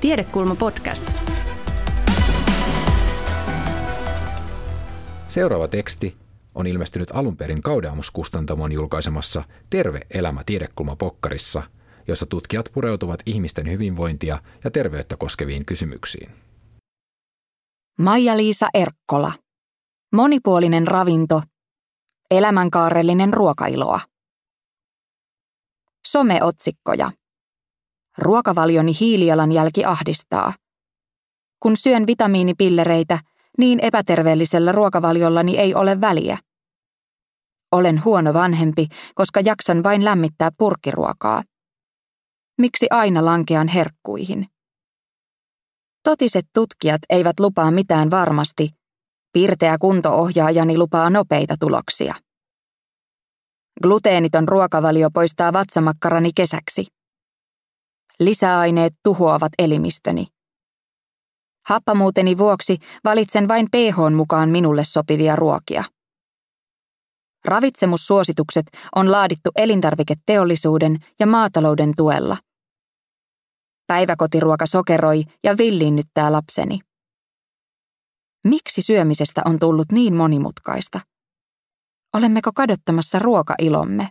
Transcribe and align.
Tiedekulma 0.00 0.54
podcast. 0.54 1.12
Seuraava 5.28 5.68
teksti 5.68 6.16
on 6.54 6.66
ilmestynyt 6.66 7.08
alun 7.14 7.36
perin 7.36 7.62
Kaudeamus-kustantamon 7.62 8.72
julkaisemassa 8.72 9.44
Terve 9.70 10.00
elämä 10.10 10.42
tiedekulma 10.46 10.96
pokkarissa, 10.96 11.62
jossa 12.08 12.26
tutkijat 12.26 12.70
pureutuvat 12.72 13.20
ihmisten 13.26 13.70
hyvinvointia 13.70 14.38
ja 14.64 14.70
terveyttä 14.70 15.16
koskeviin 15.16 15.64
kysymyksiin. 15.64 16.30
Maija-Liisa 17.98 18.66
Erkkola. 18.74 19.32
Monipuolinen 20.12 20.86
ravinto. 20.86 21.42
Elämänkaarellinen 22.30 23.32
ruokailoa. 23.32 24.00
Someotsikkoja. 26.06 27.12
Ruokavalioni 28.20 28.92
hiilijalanjälki 29.00 29.84
ahdistaa. 29.84 30.52
Kun 31.62 31.76
syön 31.76 32.06
vitamiinipillereitä, 32.06 33.18
niin 33.58 33.80
epäterveellisellä 33.82 34.72
ruokavaliollani 34.72 35.58
ei 35.58 35.74
ole 35.74 36.00
väliä. 36.00 36.38
Olen 37.72 38.04
huono 38.04 38.34
vanhempi, 38.34 38.86
koska 39.14 39.40
jaksan 39.44 39.82
vain 39.82 40.04
lämmittää 40.04 40.50
purkkiruokaa. 40.58 41.42
Miksi 42.58 42.86
aina 42.90 43.24
lankean 43.24 43.68
herkkuihin? 43.68 44.46
Totiset 46.02 46.46
tutkijat 46.54 47.00
eivät 47.10 47.40
lupaa 47.40 47.70
mitään 47.70 48.10
varmasti. 48.10 48.70
Pirteä 49.32 49.78
kuntoohjaajani 49.78 50.78
lupaa 50.78 51.10
nopeita 51.10 51.54
tuloksia. 51.60 52.14
Gluteeniton 53.82 54.48
ruokavalio 54.48 55.10
poistaa 55.10 55.52
vatsamakkarani 55.52 56.30
kesäksi. 56.36 56.86
Lisäaineet 58.20 58.94
tuhoavat 59.02 59.52
elimistöni. 59.58 60.26
Happamuuteni 61.66 62.38
vuoksi 62.38 62.76
valitsen 63.04 63.48
vain 63.48 63.66
pH 63.70 63.96
mukaan 64.16 64.48
minulle 64.48 64.84
sopivia 64.84 65.36
ruokia. 65.36 65.84
Ravitsemussuositukset 67.44 68.66
on 68.96 69.12
laadittu 69.12 69.50
elintarviketeollisuuden 69.56 70.98
ja 71.20 71.26
maatalouden 71.26 71.92
tuella. 71.96 72.36
Päiväkotiruoka 73.86 74.66
sokeroi 74.66 75.24
ja 75.44 75.58
villiinnyttää 75.58 76.32
lapseni. 76.32 76.78
Miksi 78.44 78.82
syömisestä 78.82 79.42
on 79.44 79.58
tullut 79.58 79.92
niin 79.92 80.14
monimutkaista? 80.14 81.00
Olemmeko 82.14 82.50
kadottamassa 82.54 83.18
ruokailomme? 83.18 84.08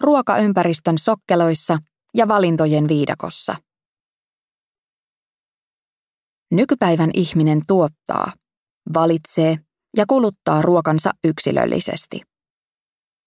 Ruokaympäristön 0.00 0.98
sokkeloissa 0.98 1.78
ja 2.14 2.28
valintojen 2.28 2.88
viidakossa. 2.88 3.56
Nykypäivän 6.50 7.10
ihminen 7.14 7.62
tuottaa, 7.66 8.32
valitsee 8.94 9.56
ja 9.96 10.04
kuluttaa 10.08 10.62
ruokansa 10.62 11.10
yksilöllisesti. 11.24 12.22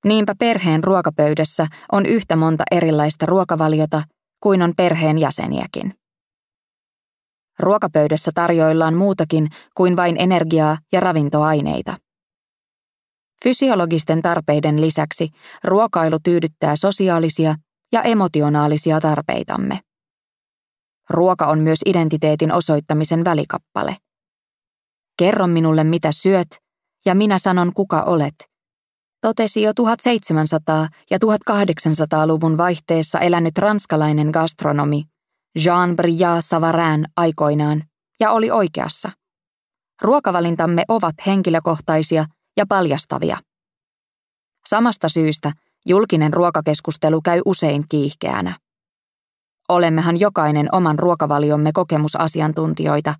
Niinpä 0.06 0.36
perheen 0.40 0.84
ruokapöydässä 0.84 1.68
on 1.92 2.06
yhtä 2.06 2.36
monta 2.36 2.64
erilaista 2.72 3.26
ruokavaliota 3.26 4.04
kuin 4.44 4.62
on 4.62 4.74
perheen 4.78 5.18
jäseniäkin. 5.18 5.94
Ruokapöydässä 7.60 8.32
tarjoillaan 8.36 8.94
muutakin 8.94 9.50
kuin 9.76 9.96
vain 9.96 10.16
energiaa 10.20 10.78
ja 10.92 11.00
ravintoaineita. 11.00 11.98
Fysiologisten 13.44 14.22
tarpeiden 14.22 14.82
lisäksi 14.82 15.30
ruokailu 15.64 16.18
tyydyttää 16.24 16.76
sosiaalisia 16.76 17.56
ja 17.92 18.02
emotionaalisia 18.02 19.02
tarpeitamme. 19.02 19.80
Ruoka 21.10 21.48
on 21.48 21.60
myös 21.60 21.80
identiteetin 21.86 22.52
osoittamisen 22.52 23.26
välikappale. 23.26 23.98
Kerro 25.18 25.48
minulle, 25.48 25.84
mitä 25.84 26.12
syöt, 26.12 26.48
ja 27.06 27.16
minä 27.16 27.40
sanon, 27.40 27.74
kuka 27.74 28.02
olet, 28.02 28.36
totesi 29.22 29.62
jo 29.62 29.72
1700- 29.72 30.88
ja 31.10 31.18
1800-luvun 31.26 32.58
vaihteessa 32.58 33.20
elänyt 33.20 33.58
ranskalainen 33.58 34.28
gastronomi 34.28 35.04
Jean 35.66 35.96
Brillat 35.96 36.46
Savarin 36.46 37.06
aikoinaan, 37.18 37.84
ja 38.20 38.32
oli 38.32 38.52
oikeassa. 38.52 39.12
Ruokavalintamme 40.02 40.84
ovat 40.88 41.16
henkilökohtaisia 41.26 42.26
ja 42.58 42.66
paljastavia. 42.70 43.38
Samasta 44.66 45.10
syystä 45.10 45.52
julkinen 45.86 46.34
ruokakeskustelu 46.34 47.22
käy 47.22 47.42
usein 47.46 47.84
kiihkeänä. 47.90 48.58
Olemmehan 49.70 50.20
jokainen 50.20 50.70
oman 50.72 51.00
ruokavaliomme 51.00 51.72
kokemusasiantuntijoita, 51.74 53.16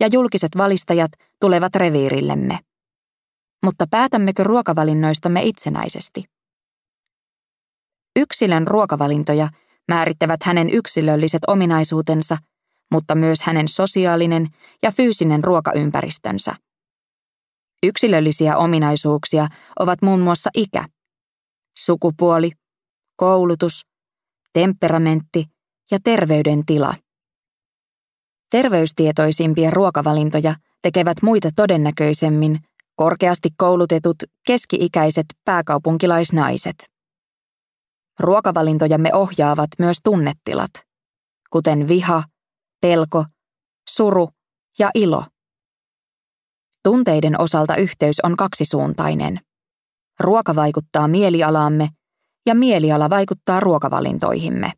ja 0.00 0.08
julkiset 0.12 0.50
valistajat 0.56 1.10
tulevat 1.40 1.74
reviirillemme. 1.74 2.58
Mutta 3.64 3.86
päätämmekö 3.90 4.44
ruokavalinnoistamme 4.44 5.42
itsenäisesti? 5.42 6.24
Yksilön 8.16 8.66
ruokavalintoja 8.66 9.48
määrittävät 9.88 10.42
hänen 10.42 10.70
yksilölliset 10.70 11.42
ominaisuutensa, 11.46 12.38
mutta 12.90 13.14
myös 13.14 13.42
hänen 13.42 13.68
sosiaalinen 13.68 14.46
ja 14.82 14.92
fyysinen 14.92 15.44
ruokaympäristönsä. 15.44 16.54
Yksilöllisiä 17.86 18.56
ominaisuuksia 18.56 19.48
ovat 19.78 20.02
muun 20.02 20.20
muassa 20.20 20.50
ikä, 20.56 20.84
sukupuoli, 21.78 22.50
koulutus, 23.16 23.86
temperamentti 24.52 25.46
ja 25.90 25.98
terveydentila. 26.04 26.94
Terveystietoisimpia 28.50 29.70
ruokavalintoja 29.70 30.54
tekevät 30.82 31.22
muita 31.22 31.48
todennäköisemmin 31.56 32.58
korkeasti 32.96 33.48
koulutetut 33.56 34.16
keski-ikäiset 34.46 35.26
pääkaupunkilaisnaiset. 35.44 36.90
Ruokavalintojamme 38.18 39.14
ohjaavat 39.14 39.70
myös 39.78 39.96
tunnetilat, 40.04 40.70
kuten 41.50 41.88
viha, 41.88 42.22
pelko, 42.80 43.24
suru 43.88 44.30
ja 44.78 44.90
ilo. 44.94 45.24
Tunteiden 46.84 47.40
osalta 47.40 47.76
yhteys 47.76 48.20
on 48.22 48.36
kaksisuuntainen. 48.36 49.40
Ruoka 50.20 50.54
vaikuttaa 50.54 51.08
mielialaamme 51.08 51.88
ja 52.46 52.54
mieliala 52.54 53.10
vaikuttaa 53.10 53.60
ruokavalintoihimme. 53.60 54.72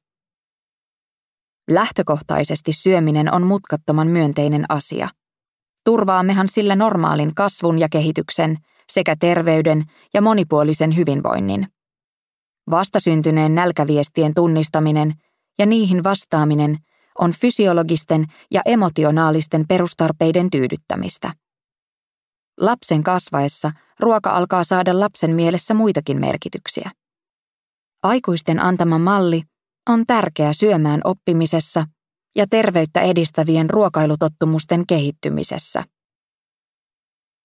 Lähtökohtaisesti 1.70 2.72
syöminen 2.72 3.34
on 3.34 3.46
mutkattoman 3.46 4.08
myönteinen 4.08 4.64
asia. 4.68 5.08
Turvaammehan 5.84 6.48
sillä 6.48 6.76
normaalin 6.76 7.34
kasvun 7.34 7.78
ja 7.78 7.88
kehityksen 7.88 8.58
sekä 8.92 9.16
terveyden 9.16 9.84
ja 10.14 10.22
monipuolisen 10.22 10.96
hyvinvoinnin. 10.96 11.68
Vastasyntyneen 12.70 13.54
nälkäviestien 13.54 14.34
tunnistaminen 14.34 15.14
ja 15.58 15.66
niihin 15.66 16.04
vastaaminen 16.04 16.78
on 17.18 17.32
fysiologisten 17.32 18.26
ja 18.50 18.62
emotionaalisten 18.64 19.64
perustarpeiden 19.68 20.50
tyydyttämistä. 20.50 21.32
Lapsen 22.60 23.02
kasvaessa 23.02 23.70
ruoka 24.00 24.30
alkaa 24.30 24.64
saada 24.64 25.00
lapsen 25.00 25.34
mielessä 25.34 25.74
muitakin 25.74 26.20
merkityksiä. 26.20 26.90
Aikuisten 28.02 28.64
antama 28.64 28.98
malli 28.98 29.42
on 29.88 30.06
tärkeä 30.06 30.52
syömään 30.52 31.00
oppimisessa 31.04 31.84
ja 32.36 32.46
terveyttä 32.50 33.00
edistävien 33.00 33.70
ruokailutottumusten 33.70 34.86
kehittymisessä. 34.86 35.84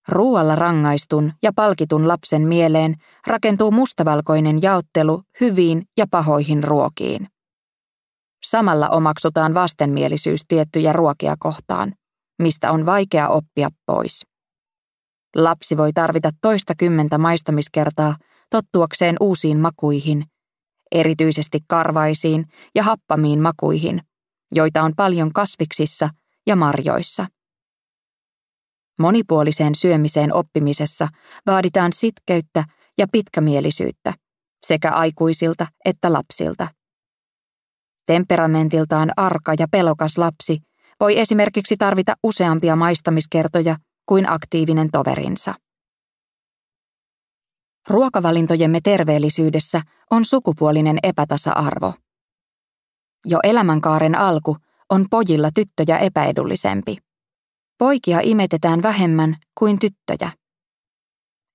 Ruoalla 0.08 0.56
rangaistun 0.56 1.34
ja 1.44 1.52
palkitun 1.56 2.08
lapsen 2.08 2.42
mieleen 2.42 2.96
rakentuu 3.28 3.72
mustavalkoinen 3.72 4.62
jaottelu 4.62 5.24
hyviin 5.42 5.84
ja 5.98 6.06
pahoihin 6.12 6.64
ruokiin. 6.64 7.28
Samalla 8.46 8.90
omaksutaan 8.90 9.54
vastenmielisyys 9.54 10.42
tiettyjä 10.48 10.94
ruokia 10.94 11.36
kohtaan, 11.40 11.94
mistä 12.42 12.72
on 12.72 12.86
vaikea 12.86 13.30
oppia 13.30 13.70
pois. 13.86 14.26
Lapsi 15.38 15.78
voi 15.78 15.94
tarvita 15.94 16.32
toista 16.42 16.74
kymmentä 16.76 17.18
maistamiskertaa 17.18 18.16
tottuakseen 18.50 19.16
uusiin 19.20 19.60
makuihin, 19.60 20.24
erityisesti 20.92 21.60
karvaisiin 21.68 22.46
ja 22.76 22.84
happamiin 22.84 23.42
makuihin, 23.42 24.02
joita 24.52 24.84
on 24.84 24.94
paljon 24.96 25.34
kasviksissa 25.34 26.10
ja 26.48 26.56
marjoissa. 26.56 27.28
Monipuoliseen 29.00 29.76
syömiseen 29.76 30.34
oppimisessa 30.34 31.08
vaaditaan 31.46 31.94
sitkeyttä 31.94 32.64
ja 32.98 33.08
pitkämielisyyttä 33.12 34.14
sekä 34.66 34.92
aikuisilta 34.92 35.68
että 35.86 36.14
lapsilta. 36.14 36.68
Temperamentiltaan 38.06 39.12
arka 39.18 39.54
ja 39.60 39.68
pelokas 39.72 40.18
lapsi 40.18 40.60
voi 41.00 41.20
esimerkiksi 41.20 41.78
tarvita 41.78 42.16
useampia 42.24 42.76
maistamiskertoja 42.76 43.76
kuin 44.10 44.30
aktiivinen 44.30 44.90
toverinsa. 44.92 45.54
Ruokavalintojemme 47.90 48.80
terveellisyydessä 48.84 49.82
on 50.12 50.26
sukupuolinen 50.26 51.00
epätasa-arvo. 51.04 51.94
Jo 53.26 53.40
elämänkaaren 53.44 54.16
alku 54.16 54.58
on 54.90 55.06
pojilla 55.10 55.50
tyttöjä 55.52 55.98
epäedullisempi. 55.98 56.98
Poikia 57.78 58.20
imetetään 58.24 58.82
vähemmän 58.82 59.36
kuin 59.60 59.80
tyttöjä. 59.80 60.32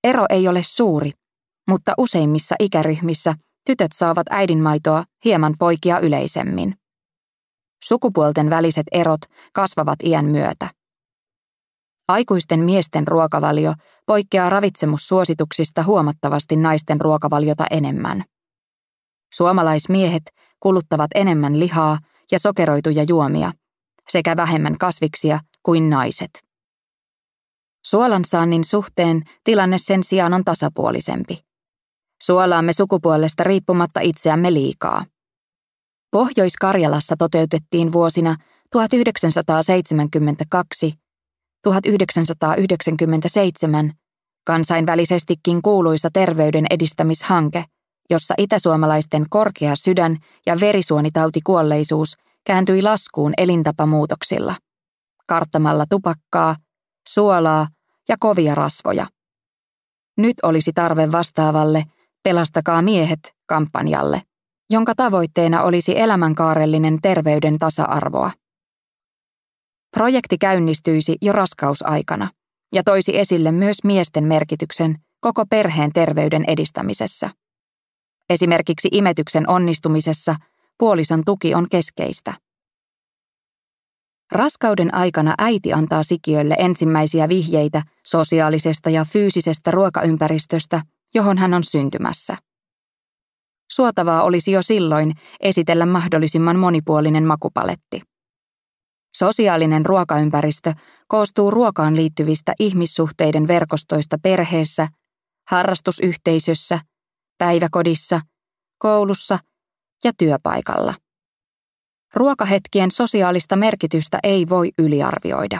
Ero 0.03 0.25
ei 0.29 0.47
ole 0.47 0.61
suuri, 0.63 1.11
mutta 1.67 1.93
useimmissa 1.97 2.55
ikäryhmissä 2.59 3.35
tytöt 3.65 3.91
saavat 3.93 4.27
äidinmaitoa 4.29 5.03
hieman 5.25 5.55
poikia 5.59 5.99
yleisemmin. 5.99 6.75
Sukupuolten 7.83 8.49
väliset 8.49 8.87
erot 8.91 9.21
kasvavat 9.53 9.99
iän 10.03 10.25
myötä. 10.25 10.69
Aikuisten 12.07 12.59
miesten 12.59 13.07
ruokavalio 13.07 13.73
poikkeaa 14.05 14.49
ravitsemussuosituksista 14.49 15.83
huomattavasti 15.83 16.55
naisten 16.55 17.01
ruokavaliota 17.01 17.65
enemmän. 17.71 18.23
Suomalaismiehet 19.33 20.23
kuluttavat 20.59 21.11
enemmän 21.15 21.59
lihaa 21.59 21.99
ja 22.31 22.39
sokeroituja 22.39 23.03
juomia 23.03 23.51
sekä 24.09 24.37
vähemmän 24.37 24.77
kasviksia 24.77 25.39
kuin 25.63 25.89
naiset. 25.89 26.29
Suolansaannin 27.85 28.63
suhteen 28.63 29.23
tilanne 29.43 29.77
sen 29.77 30.03
sijaan 30.03 30.33
on 30.33 30.43
tasapuolisempi. 30.43 31.39
Suolaamme 32.23 32.73
sukupuolesta 32.73 33.43
riippumatta 33.43 33.99
itseämme 33.99 34.53
liikaa. 34.53 35.05
Pohjois-Karjalassa 36.11 37.15
toteutettiin 37.17 37.91
vuosina 37.91 38.35
1972 38.71 41.02
1997 41.63 43.91
kansainvälisestikin 44.45 45.61
kuuluisa 45.61 46.09
terveyden 46.13 46.65
edistämishanke, 46.69 47.65
jossa 48.09 48.33
itäsuomalaisten 48.37 49.25
korkea 49.29 49.75
sydän- 49.75 50.17
ja 50.45 50.59
verisuonitautikuolleisuus 50.59 52.17
kääntyi 52.45 52.81
laskuun 52.81 53.33
elintapamuutoksilla, 53.37 54.55
karttamalla 55.27 55.85
tupakkaa, 55.89 56.55
suolaa 57.09 57.67
ja 58.09 58.15
kovia 58.19 58.55
rasvoja. 58.55 59.07
Nyt 60.17 60.37
olisi 60.43 60.73
tarve 60.73 61.11
vastaavalle 61.11 61.83
Pelastakaa 62.23 62.81
miehet 62.81 63.19
kampanjalle, 63.45 64.21
jonka 64.69 64.95
tavoitteena 64.95 65.63
olisi 65.63 65.99
elämänkaarellinen 65.99 67.01
terveyden 67.01 67.59
tasa-arvoa. 67.59 68.31
Projekti 69.93 70.37
käynnistyisi 70.37 71.17
jo 71.21 71.33
raskausaikana 71.33 72.29
ja 72.73 72.83
toisi 72.83 73.17
esille 73.17 73.51
myös 73.51 73.77
miesten 73.83 74.23
merkityksen 74.23 74.95
koko 75.19 75.45
perheen 75.49 75.91
terveyden 75.93 76.43
edistämisessä. 76.47 77.29
Esimerkiksi 78.29 78.89
imetyksen 78.91 79.49
onnistumisessa 79.49 80.35
puolison 80.77 81.21
tuki 81.25 81.55
on 81.55 81.67
keskeistä. 81.71 82.33
Raskauden 84.31 84.95
aikana 84.95 85.35
äiti 85.37 85.73
antaa 85.73 86.03
sikiölle 86.03 86.55
ensimmäisiä 86.59 87.29
vihjeitä 87.29 87.81
sosiaalisesta 88.05 88.89
ja 88.89 89.05
fyysisestä 89.05 89.71
ruokaympäristöstä, 89.71 90.81
johon 91.13 91.37
hän 91.37 91.53
on 91.53 91.63
syntymässä. 91.63 92.37
Suotavaa 93.71 94.23
olisi 94.23 94.51
jo 94.51 94.61
silloin 94.61 95.13
esitellä 95.39 95.85
mahdollisimman 95.85 96.59
monipuolinen 96.59 97.23
makupaletti. 97.23 98.12
Sosiaalinen 99.15 99.85
ruokaympäristö 99.85 100.73
koostuu 101.07 101.51
ruokaan 101.51 101.95
liittyvistä 101.95 102.53
ihmissuhteiden 102.59 103.47
verkostoista 103.47 104.17
perheessä, 104.23 104.87
harrastusyhteisössä, 105.49 106.79
päiväkodissa, 107.37 108.21
koulussa 108.77 109.39
ja 110.03 110.11
työpaikalla. 110.17 110.93
Ruokahetkien 112.13 112.91
sosiaalista 112.91 113.55
merkitystä 113.55 114.19
ei 114.23 114.49
voi 114.49 114.71
yliarvioida. 114.77 115.59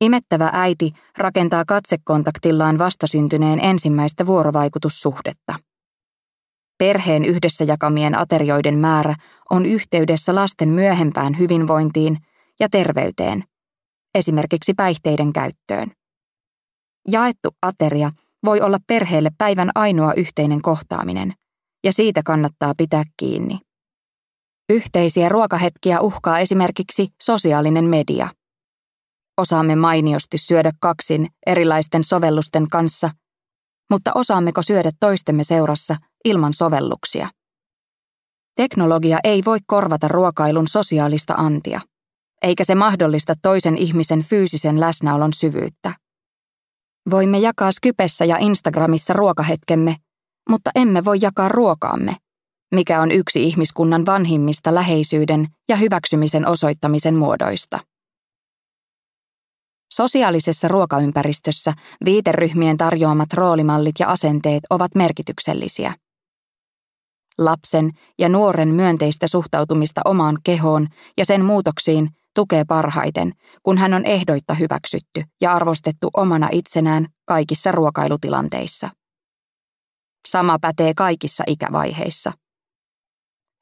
Imettävä 0.00 0.50
äiti 0.52 0.92
rakentaa 1.18 1.64
katsekontaktillaan 1.64 2.78
vastasyntyneen 2.78 3.64
ensimmäistä 3.64 4.26
vuorovaikutussuhdetta. 4.26 5.54
Perheen 6.78 7.24
yhdessä 7.24 7.64
jakamien 7.64 8.18
aterioiden 8.18 8.78
määrä 8.78 9.14
on 9.50 9.66
yhteydessä 9.66 10.34
lasten 10.34 10.68
myöhempään 10.68 11.38
hyvinvointiin 11.38 12.18
ja 12.60 12.68
terveyteen, 12.68 13.44
esimerkiksi 14.14 14.74
päihteiden 14.74 15.32
käyttöön. 15.32 15.92
Jaettu 17.08 17.50
ateria 17.62 18.10
voi 18.44 18.60
olla 18.60 18.78
perheelle 18.86 19.30
päivän 19.38 19.70
ainoa 19.74 20.14
yhteinen 20.14 20.62
kohtaaminen, 20.62 21.34
ja 21.84 21.92
siitä 21.92 22.22
kannattaa 22.24 22.74
pitää 22.76 23.04
kiinni. 23.16 23.58
Yhteisiä 24.68 25.28
ruokahetkiä 25.28 26.00
uhkaa 26.00 26.38
esimerkiksi 26.38 27.08
sosiaalinen 27.22 27.84
media. 27.84 28.28
Osaamme 29.38 29.76
mainiosti 29.76 30.38
syödä 30.38 30.72
kaksin 30.80 31.28
erilaisten 31.46 32.04
sovellusten 32.04 32.68
kanssa, 32.68 33.10
mutta 33.90 34.10
osaammeko 34.14 34.62
syödä 34.62 34.90
toistemme 35.00 35.44
seurassa 35.44 35.96
ilman 36.24 36.54
sovelluksia? 36.54 37.28
Teknologia 38.56 39.18
ei 39.24 39.42
voi 39.44 39.58
korvata 39.66 40.08
ruokailun 40.08 40.68
sosiaalista 40.68 41.34
antia, 41.34 41.80
eikä 42.42 42.64
se 42.64 42.74
mahdollista 42.74 43.34
toisen 43.42 43.78
ihmisen 43.78 44.22
fyysisen 44.22 44.80
läsnäolon 44.80 45.32
syvyyttä. 45.32 45.94
Voimme 47.10 47.38
jakaa 47.38 47.72
Skypessä 47.72 48.24
ja 48.24 48.36
Instagramissa 48.38 49.12
ruokahetkemme, 49.12 49.96
mutta 50.50 50.70
emme 50.74 51.04
voi 51.04 51.18
jakaa 51.20 51.48
ruokaamme, 51.48 52.16
mikä 52.74 53.00
on 53.00 53.10
yksi 53.10 53.44
ihmiskunnan 53.44 54.06
vanhimmista 54.06 54.74
läheisyyden 54.74 55.46
ja 55.68 55.76
hyväksymisen 55.76 56.48
osoittamisen 56.48 57.14
muodoista. 57.14 57.78
Sosiaalisessa 59.92 60.68
ruokaympäristössä 60.68 61.72
viiteryhmien 62.04 62.76
tarjoamat 62.76 63.32
roolimallit 63.32 63.94
ja 63.98 64.08
asenteet 64.08 64.62
ovat 64.70 64.94
merkityksellisiä. 64.94 65.94
Lapsen 67.38 67.90
ja 68.18 68.28
nuoren 68.28 68.68
myönteistä 68.68 69.26
suhtautumista 69.26 70.00
omaan 70.04 70.38
kehoon 70.44 70.88
ja 71.16 71.24
sen 71.24 71.44
muutoksiin 71.44 72.08
tukee 72.34 72.64
parhaiten, 72.64 73.32
kun 73.62 73.78
hän 73.78 73.94
on 73.94 74.06
ehdoitta 74.06 74.54
hyväksytty 74.54 75.22
ja 75.40 75.54
arvostettu 75.54 76.10
omana 76.16 76.48
itsenään 76.52 77.06
kaikissa 77.24 77.72
ruokailutilanteissa. 77.72 78.90
Sama 80.28 80.58
pätee 80.60 80.92
kaikissa 80.96 81.44
ikävaiheissa. 81.46 82.32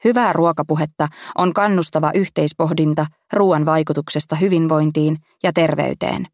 Hyvää 0.04 0.32
ruokapuhetta 0.32 1.08
on 1.38 1.54
kannustava 1.54 2.10
yhteispohdinta 2.14 3.06
ruoan 3.32 3.66
vaikutuksesta 3.66 4.37
hyvinvointiin 4.37 5.16
ja 5.42 5.52
terveyteen. 5.52 6.26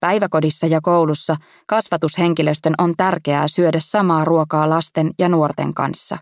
Päiväkodissa 0.00 0.66
ja 0.66 0.80
koulussa 0.80 1.36
kasvatushenkilöstön 1.66 2.74
on 2.78 2.94
tärkeää 2.96 3.48
syödä 3.48 3.78
samaa 3.80 4.24
ruokaa 4.24 4.70
lasten 4.70 5.10
ja 5.18 5.28
nuorten 5.28 5.74
kanssa. 5.74 6.18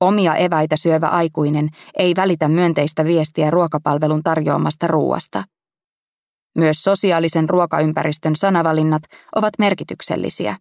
Omia 0.00 0.34
eväitä 0.34 0.76
syövä 0.76 1.06
aikuinen 1.06 1.68
ei 1.98 2.12
välitä 2.16 2.48
myönteistä 2.48 3.04
viestiä 3.04 3.50
ruokapalvelun 3.50 4.22
tarjoamasta 4.22 4.86
ruuasta. 4.86 5.44
Myös 6.58 6.82
sosiaalisen 6.82 7.48
ruokaympäristön 7.48 8.36
sanavalinnat 8.36 9.02
ovat 9.34 9.54
merkityksellisiä. 9.58 10.56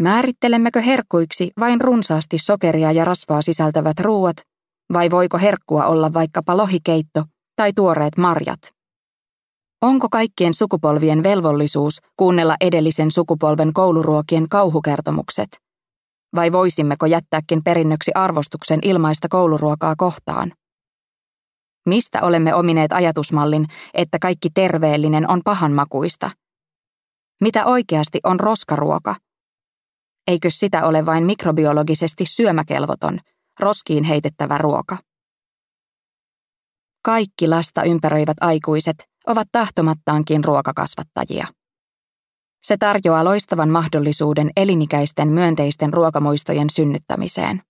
Määrittelemmekö 0.00 0.80
herkkuiksi 0.80 1.50
vain 1.60 1.80
runsaasti 1.80 2.38
sokeria 2.38 2.92
ja 2.92 3.04
rasvaa 3.04 3.42
sisältävät 3.42 4.00
ruuat, 4.00 4.36
vai 4.92 5.10
voiko 5.10 5.38
herkkua 5.38 5.86
olla 5.86 6.12
vaikkapa 6.12 6.56
lohikeitto 6.56 7.24
tai 7.56 7.72
tuoreet 7.72 8.16
marjat? 8.18 8.60
Onko 9.82 10.08
kaikkien 10.08 10.54
sukupolvien 10.54 11.22
velvollisuus 11.22 11.98
kuunnella 12.16 12.56
edellisen 12.60 13.10
sukupolven 13.10 13.72
kouluruokien 13.72 14.48
kauhukertomukset? 14.48 15.63
Vai 16.34 16.52
voisimmeko 16.52 17.06
jättääkin 17.06 17.64
perinnöksi 17.64 18.10
arvostuksen 18.14 18.78
ilmaista 18.82 19.28
kouluruokaa 19.28 19.94
kohtaan? 19.96 20.52
Mistä 21.86 22.22
olemme 22.22 22.54
omineet 22.54 22.92
ajatusmallin, 22.92 23.66
että 23.94 24.18
kaikki 24.18 24.48
terveellinen 24.54 25.30
on 25.30 25.40
pahanmakuista? 25.44 26.30
Mitä 27.40 27.66
oikeasti 27.66 28.20
on 28.24 28.40
roskaruoka? 28.40 29.16
Eikö 30.26 30.50
sitä 30.50 30.86
ole 30.86 31.06
vain 31.06 31.26
mikrobiologisesti 31.26 32.26
syömäkelvoton, 32.26 33.18
roskiin 33.60 34.04
heitettävä 34.04 34.58
ruoka? 34.58 34.98
Kaikki 37.04 37.48
lasta 37.48 37.82
ympäröivät 37.82 38.36
aikuiset 38.40 38.96
ovat 39.26 39.48
tahtomattaankin 39.52 40.44
ruokakasvattajia. 40.44 41.46
Se 42.64 42.76
tarjoaa 42.76 43.24
loistavan 43.24 43.68
mahdollisuuden 43.68 44.50
elinikäisten 44.56 45.28
myönteisten 45.28 45.92
ruokamuistojen 45.92 46.70
synnyttämiseen. 46.70 47.62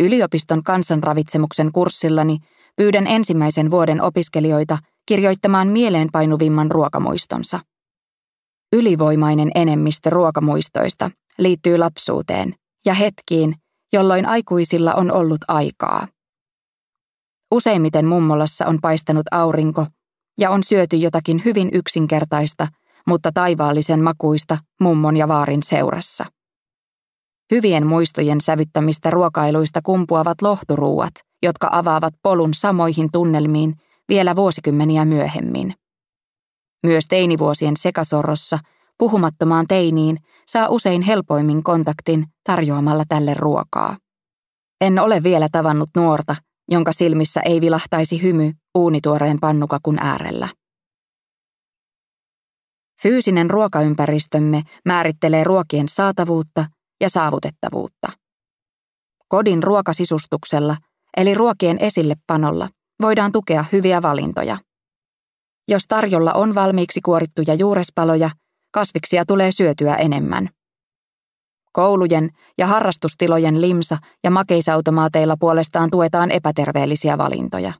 Yliopiston 0.00 0.62
kansanravitsemuksen 0.62 1.72
kurssillani 1.72 2.38
pyydän 2.76 3.06
ensimmäisen 3.06 3.70
vuoden 3.70 4.02
opiskelijoita 4.02 4.78
kirjoittamaan 5.06 5.68
mieleenpainuvimman 5.68 6.70
ruokamuistonsa. 6.70 7.60
Ylivoimainen 8.72 9.50
enemmistö 9.54 10.10
ruokamuistoista 10.10 11.10
liittyy 11.38 11.78
lapsuuteen 11.78 12.54
ja 12.84 12.94
hetkiin, 12.94 13.54
jolloin 13.92 14.26
aikuisilla 14.26 14.94
on 14.94 15.12
ollut 15.12 15.40
aikaa. 15.48 16.08
Useimmiten 17.50 18.06
mummolassa 18.06 18.66
on 18.66 18.78
paistanut 18.80 19.26
aurinko 19.30 19.86
ja 20.38 20.50
on 20.50 20.64
syöty 20.64 20.96
jotakin 20.96 21.42
hyvin 21.44 21.70
yksinkertaista, 21.72 22.68
mutta 23.06 23.30
taivaallisen 23.34 24.02
makuista 24.02 24.58
mummon 24.80 25.16
ja 25.16 25.28
vaarin 25.28 25.62
seurassa. 25.62 26.24
Hyvien 27.50 27.86
muistojen 27.86 28.40
sävyttämistä 28.40 29.10
ruokailuista 29.10 29.80
kumpuavat 29.84 30.42
lohturuuat, 30.42 31.12
jotka 31.42 31.68
avaavat 31.72 32.14
polun 32.22 32.54
samoihin 32.54 33.08
tunnelmiin 33.12 33.74
vielä 34.08 34.36
vuosikymmeniä 34.36 35.04
myöhemmin. 35.04 35.74
Myös 36.82 37.04
teinivuosien 37.08 37.76
sekasorrossa 37.76 38.58
puhumattomaan 38.98 39.66
teiniin 39.66 40.16
saa 40.46 40.68
usein 40.68 41.02
helpoimmin 41.02 41.62
kontaktin 41.62 42.26
tarjoamalla 42.44 43.04
tälle 43.08 43.34
ruokaa. 43.34 43.96
En 44.80 44.98
ole 44.98 45.22
vielä 45.22 45.48
tavannut 45.52 45.90
nuorta, 45.96 46.36
jonka 46.70 46.92
silmissä 46.92 47.40
ei 47.40 47.60
vilahtaisi 47.60 48.22
hymy 48.22 48.52
uunituoreen 48.78 49.38
pannukakun 49.40 49.98
äärellä. 49.98 50.48
Fyysinen 53.06 53.50
ruokaympäristömme 53.50 54.62
määrittelee 54.84 55.44
ruokien 55.44 55.88
saatavuutta 55.88 56.64
ja 57.00 57.08
saavutettavuutta. 57.08 58.08
Kodin 59.28 59.62
ruokasisustuksella, 59.62 60.76
eli 61.16 61.34
ruokien 61.34 61.76
esillepanolla, 61.80 62.68
voidaan 63.02 63.32
tukea 63.32 63.64
hyviä 63.72 64.02
valintoja. 64.02 64.58
Jos 65.68 65.82
tarjolla 65.88 66.32
on 66.32 66.54
valmiiksi 66.54 67.00
kuorittuja 67.00 67.54
juurespaloja, 67.54 68.30
kasviksia 68.72 69.24
tulee 69.24 69.52
syötyä 69.52 69.94
enemmän. 69.94 70.48
Koulujen 71.72 72.30
ja 72.58 72.66
harrastustilojen 72.66 73.60
limsa 73.60 73.98
ja 74.24 74.30
makeisautomaateilla 74.30 75.36
puolestaan 75.40 75.90
tuetaan 75.90 76.30
epäterveellisiä 76.30 77.18
valintoja. 77.18 77.72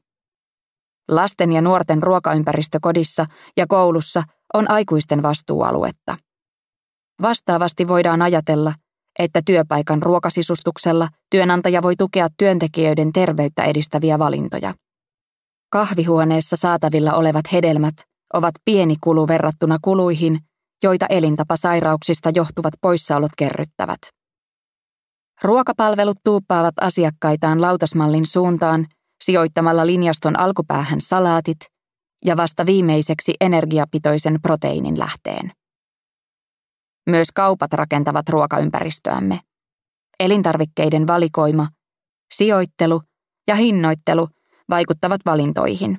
Lasten 1.07 1.51
ja 1.51 1.61
nuorten 1.61 2.03
ruokaympäristö 2.03 2.79
kodissa 2.81 3.25
ja 3.57 3.67
koulussa 3.67 4.23
on 4.53 4.71
aikuisten 4.71 5.23
vastuualuetta. 5.23 6.17
Vastaavasti 7.21 7.87
voidaan 7.87 8.21
ajatella, 8.21 8.73
että 9.19 9.41
työpaikan 9.45 10.03
ruokasisustuksella 10.03 11.09
työnantaja 11.31 11.81
voi 11.81 11.95
tukea 11.95 12.27
työntekijöiden 12.37 13.13
terveyttä 13.13 13.63
edistäviä 13.63 14.19
valintoja. 14.19 14.73
Kahvihuoneessa 15.71 16.55
saatavilla 16.55 17.13
olevat 17.13 17.45
hedelmät 17.51 17.95
ovat 18.33 18.55
pieni 18.65 18.95
kulu 19.01 19.27
verrattuna 19.27 19.77
kuluihin, 19.81 20.39
joita 20.83 21.05
elintapasairauksista 21.09 22.31
johtuvat 22.35 22.73
poissaolot 22.81 23.31
kerryttävät. 23.37 23.99
Ruokapalvelut 25.41 26.17
tuuppaavat 26.23 26.75
asiakkaitaan 26.81 27.61
lautasmallin 27.61 28.25
suuntaan 28.25 28.87
sijoittamalla 29.23 29.85
linjaston 29.85 30.39
alkupäähän 30.39 31.01
salaatit 31.01 31.57
ja 32.25 32.37
vasta 32.37 32.65
viimeiseksi 32.65 33.33
energiapitoisen 33.41 34.39
proteiinin 34.41 34.99
lähteen. 34.99 35.51
Myös 37.09 37.27
kaupat 37.33 37.73
rakentavat 37.73 38.29
ruokaympäristöämme. 38.29 39.39
Elintarvikkeiden 40.19 41.07
valikoima, 41.07 41.67
sijoittelu 42.33 43.01
ja 43.47 43.55
hinnoittelu 43.55 44.27
vaikuttavat 44.69 45.21
valintoihin. 45.25 45.97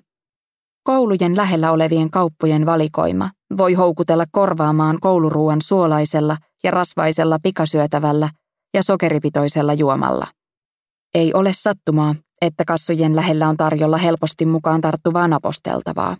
Koulujen 0.82 1.36
lähellä 1.36 1.72
olevien 1.72 2.10
kauppojen 2.10 2.66
valikoima 2.66 3.30
voi 3.56 3.74
houkutella 3.74 4.24
korvaamaan 4.30 4.98
kouluruuan 5.00 5.62
suolaisella 5.62 6.36
ja 6.64 6.70
rasvaisella 6.70 7.38
pikasyötävällä 7.42 8.30
ja 8.74 8.82
sokeripitoisella 8.82 9.74
juomalla. 9.74 10.26
Ei 11.14 11.34
ole 11.34 11.52
sattumaa, 11.52 12.14
että 12.40 12.64
kassojen 12.64 13.16
lähellä 13.16 13.48
on 13.48 13.56
tarjolla 13.56 13.96
helposti 13.96 14.46
mukaan 14.46 14.80
tarttuvaa 14.80 15.28
naposteltavaa. 15.28 16.16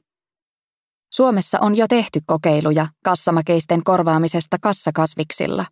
Suomessa 1.14 1.60
on 1.60 1.76
jo 1.76 1.88
tehty 1.88 2.20
kokeiluja 2.26 2.86
kassamakeisten 3.04 3.84
korvaamisesta 3.84 4.56
kassakasviksilla. 4.60 5.66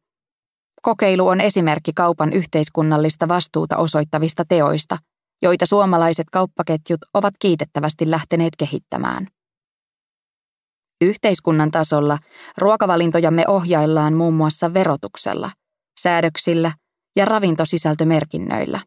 Kokeilu 0.83 1.29
on 1.29 1.41
esimerkki 1.41 1.93
kaupan 1.93 2.33
yhteiskunnallista 2.33 3.29
vastuuta 3.29 3.76
osoittavista 3.76 4.45
teoista, 4.49 4.99
joita 5.43 5.67
suomalaiset 5.67 6.26
kauppaketjut 6.33 7.00
ovat 7.15 7.35
kiitettävästi 7.38 8.11
lähteneet 8.11 8.57
kehittämään. 8.59 9.29
Yhteiskunnan 11.00 11.71
tasolla 11.71 12.19
ruokavalintojamme 12.59 13.45
ohjaillaan 13.49 14.15
muun 14.15 14.35
muassa 14.35 14.75
verotuksella, 14.75 15.50
säädöksillä 16.00 16.73
ja 17.17 17.25
ravintosisältömerkinnöillä. 17.25 18.81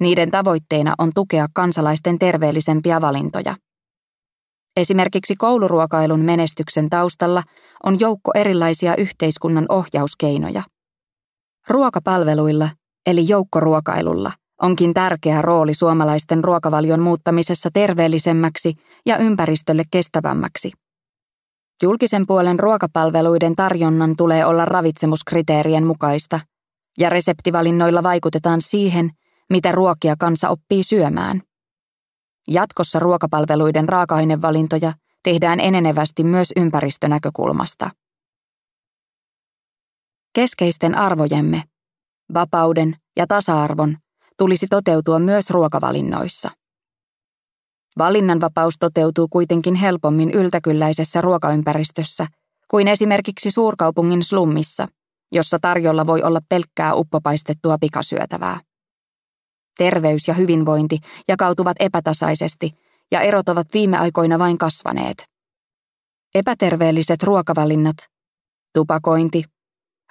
Niiden 0.00 0.30
tavoitteena 0.30 0.94
on 0.98 1.10
tukea 1.14 1.46
kansalaisten 1.54 2.18
terveellisempiä 2.18 3.00
valintoja. 3.00 3.56
Esimerkiksi 4.76 5.36
kouluruokailun 5.36 6.20
menestyksen 6.20 6.90
taustalla 6.90 7.42
on 7.84 8.00
joukko 8.00 8.30
erilaisia 8.34 8.96
yhteiskunnan 8.96 9.66
ohjauskeinoja. 9.68 10.62
Ruokapalveluilla, 11.68 12.68
eli 13.06 13.28
joukkoruokailulla, 13.28 14.32
onkin 14.62 14.94
tärkeä 14.94 15.42
rooli 15.42 15.74
suomalaisten 15.74 16.44
ruokavalion 16.44 17.00
muuttamisessa 17.00 17.70
terveellisemmäksi 17.72 18.74
ja 19.06 19.18
ympäristölle 19.18 19.82
kestävämmäksi. 19.90 20.72
Julkisen 21.82 22.26
puolen 22.26 22.58
ruokapalveluiden 22.58 23.56
tarjonnan 23.56 24.16
tulee 24.16 24.46
olla 24.46 24.64
ravitsemuskriteerien 24.64 25.86
mukaista, 25.86 26.40
ja 26.98 27.10
reseptivalinnoilla 27.10 28.02
vaikutetaan 28.02 28.62
siihen, 28.62 29.10
mitä 29.50 29.72
ruokia 29.72 30.14
kansa 30.18 30.48
oppii 30.48 30.82
syömään. 30.82 31.42
Jatkossa 32.48 32.98
ruokapalveluiden 32.98 33.88
raaka-ainevalintoja 33.88 34.92
tehdään 35.22 35.60
enenevästi 35.60 36.24
myös 36.24 36.52
ympäristönäkökulmasta. 36.56 37.90
Keskeisten 40.32 40.94
arvojemme, 40.94 41.62
vapauden 42.34 42.96
ja 43.16 43.26
tasa-arvon, 43.26 43.96
tulisi 44.38 44.66
toteutua 44.70 45.18
myös 45.18 45.50
ruokavalinnoissa. 45.50 46.50
Valinnanvapaus 47.98 48.74
toteutuu 48.78 49.28
kuitenkin 49.28 49.74
helpommin 49.74 50.30
yltäkylläisessä 50.30 51.20
ruokaympäristössä 51.20 52.26
kuin 52.70 52.88
esimerkiksi 52.88 53.50
suurkaupungin 53.50 54.22
slummissa, 54.22 54.88
jossa 55.32 55.58
tarjolla 55.62 56.06
voi 56.06 56.22
olla 56.22 56.40
pelkkää 56.48 56.94
uppopaistettua 56.94 57.76
pikasyötävää. 57.80 58.60
Terveys 59.78 60.28
ja 60.28 60.34
hyvinvointi 60.34 60.98
jakautuvat 61.28 61.76
epätasaisesti 61.80 62.70
ja 63.12 63.20
erot 63.20 63.48
ovat 63.48 63.66
viime 63.74 63.98
aikoina 63.98 64.38
vain 64.38 64.58
kasvaneet. 64.58 65.24
Epäterveelliset 66.34 67.22
ruokavalinnat, 67.22 67.96
tupakointi, 68.74 69.44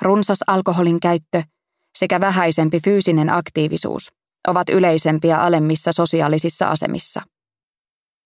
runsas 0.02 0.40
alkoholin 0.48 1.00
käyttö 1.00 1.44
sekä 1.98 2.20
vähäisempi 2.20 2.80
fyysinen 2.80 3.30
aktiivisuus 3.30 4.10
ovat 4.48 4.70
yleisempiä 4.70 5.42
alemmissa 5.42 5.92
sosiaalisissa 5.92 6.68
asemissa. 6.70 7.22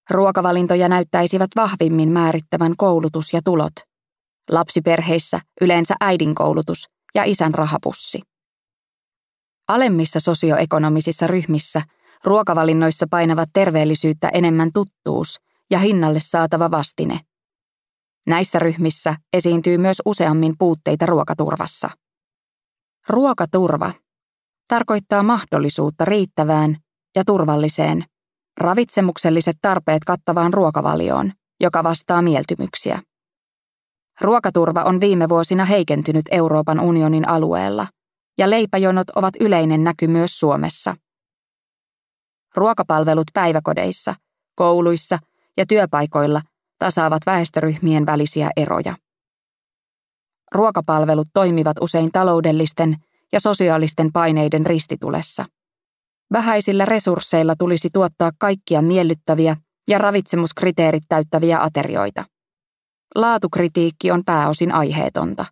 Ruokavalintoja 0.10 0.90
näyttäisivät 0.90 1.50
vahvimmin 1.56 2.12
määrittävän 2.12 2.74
koulutus 2.78 3.34
ja 3.34 3.42
tulot. 3.46 3.74
Lapsiperheissä 4.50 5.40
yleensä 5.62 5.96
äidin 6.00 6.36
koulutus 6.36 6.90
ja 7.16 7.24
isän 7.24 7.54
rahapussi. 7.54 8.22
Alemmissa 9.68 10.20
sosioekonomisissa 10.20 11.28
ryhmissä 11.28 11.82
ruokavalinnoissa 12.24 13.08
painavat 13.10 13.50
terveellisyyttä 13.54 14.30
enemmän 14.30 14.70
tuttuus 14.74 15.40
ja 15.72 15.80
hinnalle 15.80 16.20
saatava 16.20 16.72
vastine. 16.72 17.20
Näissä 18.28 18.60
ryhmissä 18.60 19.16
esiintyy 19.34 19.78
myös 19.78 20.02
useammin 20.06 20.56
puutteita 20.58 21.06
ruokaturvassa. 21.06 21.90
Ruokaturva 23.10 23.92
tarkoittaa 24.68 25.24
mahdollisuutta 25.24 26.06
riittävään 26.06 26.78
ja 27.16 27.24
turvalliseen, 27.26 28.06
ravitsemukselliset 28.58 29.58
tarpeet 29.62 30.04
kattavaan 30.04 30.54
ruokavalioon, 30.54 31.32
joka 31.60 31.84
vastaa 31.84 32.22
mieltymyksiä. 32.22 33.02
Ruokaturva 34.22 34.84
on 34.84 35.02
viime 35.02 35.30
vuosina 35.30 35.66
heikentynyt 35.66 36.26
Euroopan 36.32 36.80
unionin 36.80 37.28
alueella– 37.28 37.88
ja 38.38 38.50
leipäjonot 38.50 39.10
ovat 39.10 39.34
yleinen 39.40 39.84
näky 39.84 40.08
myös 40.08 40.40
Suomessa. 40.40 40.96
Ruokapalvelut 42.56 43.28
päiväkodeissa, 43.34 44.16
kouluissa 44.56 45.20
ja 45.58 45.66
työpaikoilla 45.66 46.42
tasaavat 46.80 47.22
väestöryhmien 47.26 48.06
välisiä 48.06 48.50
eroja. 48.58 48.96
Ruokapalvelut 50.52 51.28
toimivat 51.34 51.78
usein 51.82 52.12
taloudellisten 52.12 52.96
ja 53.32 53.40
sosiaalisten 53.40 54.12
paineiden 54.12 54.66
ristitulessa. 54.66 55.46
Vähäisillä 56.32 56.86
resursseilla 56.86 57.56
tulisi 57.60 57.90
tuottaa 57.94 58.32
kaikkia 58.40 58.82
miellyttäviä 58.82 59.58
ja 59.88 59.98
ravitsemuskriteerit 59.98 61.04
täyttäviä 61.08 61.60
aterioita. 61.60 62.26
Laatukritiikki 63.16 64.12
on 64.12 64.22
pääosin 64.26 64.72
aiheetonta. 64.72 65.46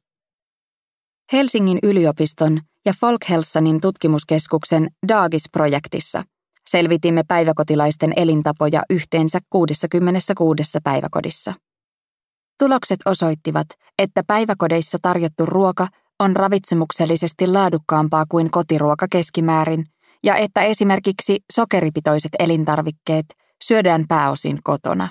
Helsingin 1.34 1.80
yliopiston 1.84 2.62
ja 2.86 2.94
Folkhelsanin 3.00 3.82
tutkimuskeskuksen 3.82 4.88
Dagis-projektissa 5.08 6.24
selvitimme 6.70 7.24
päiväkotilaisten 7.28 8.14
elintapoja 8.16 8.84
yhteensä 8.90 9.40
66 9.50 10.64
päiväkodissa. 10.84 11.54
Tulokset 12.60 13.00
osoittivat, 13.06 13.68
että 14.00 14.24
päiväkodeissa 14.28 14.98
tarjottu 15.02 15.46
ruoka 15.46 15.88
on 16.20 16.36
ravitsemuksellisesti 16.36 17.48
laadukkaampaa 17.48 18.26
kuin 18.30 18.52
kotiruoka 18.52 19.08
keskimäärin 19.12 19.86
ja 20.24 20.36
että 20.36 20.62
esimerkiksi 20.62 21.40
sokeripitoiset 21.54 22.32
elintarvikkeet 22.40 23.26
syödään 23.64 24.06
pääosin 24.08 24.60
kotona. 24.64 25.10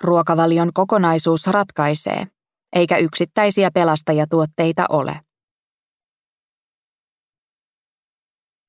Ruokavalion 0.00 0.70
kokonaisuus 0.74 1.46
ratkaisee, 1.46 2.26
eikä 2.74 2.96
yksittäisiä 2.96 3.70
pelastajatuotteita 3.74 4.86
ole. 4.88 5.20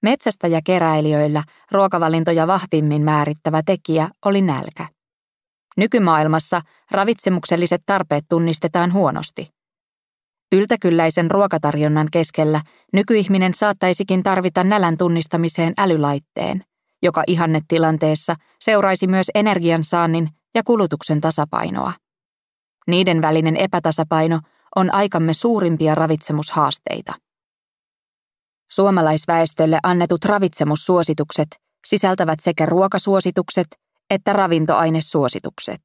Metsästä 0.04 0.48
ja 0.48 0.62
keräilijöillä 0.66 1.44
ruokavalintoja 1.72 2.48
vahvimmin 2.48 3.02
määrittävä 3.02 3.62
tekijä 3.66 4.10
oli 4.26 4.42
nälkä. 4.42 4.88
Nykymaailmassa 5.78 6.62
ravitsemukselliset 6.92 7.82
tarpeet 7.86 8.26
tunnistetaan 8.30 8.94
huonosti. 8.94 9.50
Yltäkylläisen 10.52 11.32
ruokatarjonnan 11.32 12.08
keskellä 12.12 12.62
nykyihminen 12.94 13.54
saattaisikin 13.54 14.24
tarvita 14.24 14.64
nälän 14.64 14.98
tunnistamiseen 14.98 15.74
älylaitteen, 15.78 16.64
joka 17.02 17.24
ihannetilanteessa 17.28 18.36
seuraisi 18.60 19.08
myös 19.08 19.32
energiansaannin 19.36 20.30
ja 20.56 20.64
kulutuksen 20.64 21.22
tasapainoa. 21.22 21.94
Niiden 22.88 23.22
välinen 23.22 23.58
epätasapaino 23.58 24.40
on 24.76 24.94
aikamme 24.94 25.34
suurimpia 25.34 25.96
ravitsemushaasteita. 25.96 27.14
Suomalaisväestölle 28.72 29.80
annetut 29.84 30.26
ravitsemussuositukset 30.26 31.48
sisältävät 31.86 32.40
sekä 32.40 32.66
ruokasuositukset 32.66 33.68
että 34.10 34.34
ravintoainesuositukset. 34.34 35.80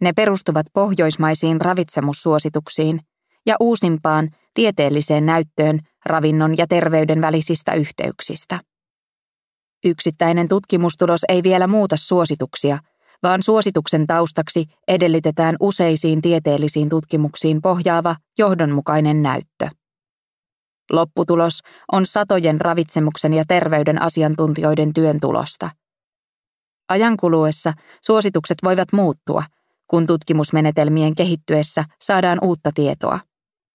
Ne 0.00 0.12
perustuvat 0.12 0.66
pohjoismaisiin 0.72 1.60
ravitsemussuosituksiin 1.60 3.00
ja 3.46 3.56
uusimpaan 3.60 4.30
tieteelliseen 4.54 5.26
näyttöön 5.26 5.80
ravinnon 6.04 6.56
ja 6.58 6.66
terveyden 6.66 7.20
välisistä 7.20 7.74
yhteyksistä. 7.74 8.60
Yksittäinen 9.84 10.48
tutkimustulos 10.48 11.20
ei 11.28 11.42
vielä 11.42 11.66
muuta 11.66 11.96
suosituksia, 11.96 12.78
vaan 13.22 13.42
suosituksen 13.42 14.06
taustaksi 14.06 14.64
edellytetään 14.88 15.56
useisiin 15.60 16.22
tieteellisiin 16.22 16.88
tutkimuksiin 16.88 17.62
pohjaava 17.62 18.16
johdonmukainen 18.38 19.22
näyttö. 19.22 19.68
Lopputulos 20.90 21.60
on 21.92 22.06
satojen 22.06 22.60
ravitsemuksen 22.60 23.34
ja 23.34 23.44
terveyden 23.48 24.02
asiantuntijoiden 24.02 24.92
työn 24.92 25.20
tulosta. 25.20 25.70
Ajan 26.88 27.16
kuluessa 27.16 27.72
suositukset 28.06 28.58
voivat 28.64 28.92
muuttua, 28.92 29.42
kun 29.86 30.06
tutkimusmenetelmien 30.06 31.14
kehittyessä 31.14 31.84
saadaan 32.00 32.38
uutta 32.42 32.70
tietoa. 32.74 33.20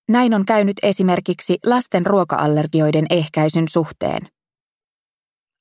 Näin 0.10 0.34
on 0.34 0.46
käynyt 0.46 0.78
esimerkiksi 0.84 1.58
lasten 1.66 2.06
ruoka-allergioiden 2.06 3.06
ehkäisyn 3.10 3.68
suhteen. 3.70 4.28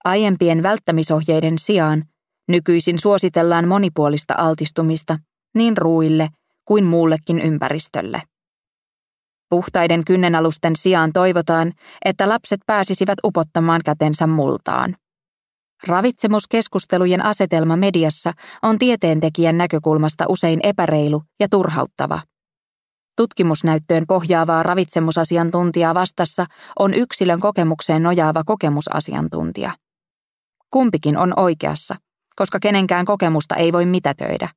Aiempien 0.04 0.62
välttämisohjeiden 0.62 1.58
sijaan 1.58 2.04
nykyisin 2.49 2.99
suositellaan 2.99 3.68
monipuolista 3.68 4.34
altistumista 4.38 5.18
niin 5.54 5.76
ruuille 5.76 6.28
kuin 6.64 6.84
muullekin 6.84 7.40
ympäristölle. 7.40 8.22
Puhtaiden 9.49 10.04
kynnenalusten 10.04 10.76
sijaan 10.76 11.12
toivotaan, 11.12 11.72
että 12.04 12.28
lapset 12.28 12.61
pääsisivät 12.66 13.18
upottamaan 13.25 13.80
kätensä 13.84 14.26
multaan. 14.26 14.96
Ravitsemuskeskustelujen 15.87 17.24
asetelma 17.24 17.76
mediassa 17.76 18.33
on 18.62 18.78
tieteentekijän 18.78 19.59
näkökulmasta 19.59 20.24
usein 20.28 20.61
epäreilu 20.62 21.22
ja 21.40 21.48
turhauttava. 21.50 22.20
Tutkimusnäyttöön 23.16 24.05
pohjaavaa 24.09 24.62
ravitsemusasiantuntijaa 24.62 25.94
vastassa 25.94 26.46
on 26.78 26.94
yksilön 26.94 27.40
kokemukseen 27.40 28.02
nojaava 28.02 28.44
kokemusasiantuntija. 28.46 29.72
Kumpikin 30.70 31.16
on 31.16 31.33
oikeassa, 31.37 31.94
koska 32.37 32.59
kenenkään 32.62 33.05
kokemusta 33.05 33.57
ei 33.57 33.73
voi 33.73 33.87
mitätöidä. 33.87 34.49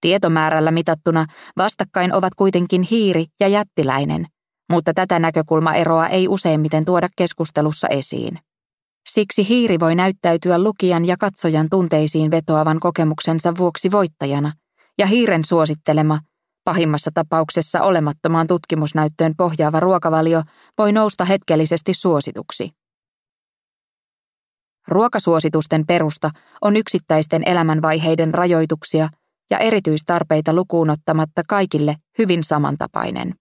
Tietomäärällä 0.00 0.70
mitattuna 0.70 1.26
vastakkain 1.56 2.14
ovat 2.14 2.34
kuitenkin 2.34 2.82
hiiri 2.82 3.26
ja 3.40 3.48
jättiläinen, 3.48 4.26
mutta 4.70 4.94
tätä 4.94 5.18
näkökulmaeroa 5.18 6.08
ei 6.08 6.28
useimmiten 6.28 6.84
tuoda 6.84 7.08
keskustelussa 7.16 7.88
esiin. 7.88 8.38
Siksi 9.08 9.48
hiiri 9.48 9.80
voi 9.80 9.94
näyttäytyä 9.94 10.58
lukijan 10.58 11.04
ja 11.04 11.16
katsojan 11.16 11.68
tunteisiin 11.70 12.30
vetoavan 12.30 12.80
kokemuksensa 12.80 13.54
vuoksi 13.58 13.90
voittajana, 13.90 14.52
ja 14.98 15.06
hiiren 15.06 15.44
suosittelema, 15.44 16.20
pahimmassa 16.64 17.10
tapauksessa 17.14 17.82
olemattomaan 17.82 18.46
tutkimusnäyttöön 18.46 19.32
pohjaava 19.36 19.80
ruokavalio 19.80 20.42
voi 20.78 20.92
nousta 20.92 21.24
hetkellisesti 21.24 21.94
suosituksi. 21.94 22.70
Ruokasuositusten 24.88 25.86
perusta 25.86 26.30
on 26.60 26.76
yksittäisten 26.76 27.42
elämänvaiheiden 27.46 28.34
rajoituksia 28.34 29.08
ja 29.50 29.58
erityistarpeita 29.58 30.52
lukuun 30.52 30.90
ottamatta 30.90 31.42
kaikille 31.48 31.96
hyvin 32.18 32.44
samantapainen. 32.44 33.34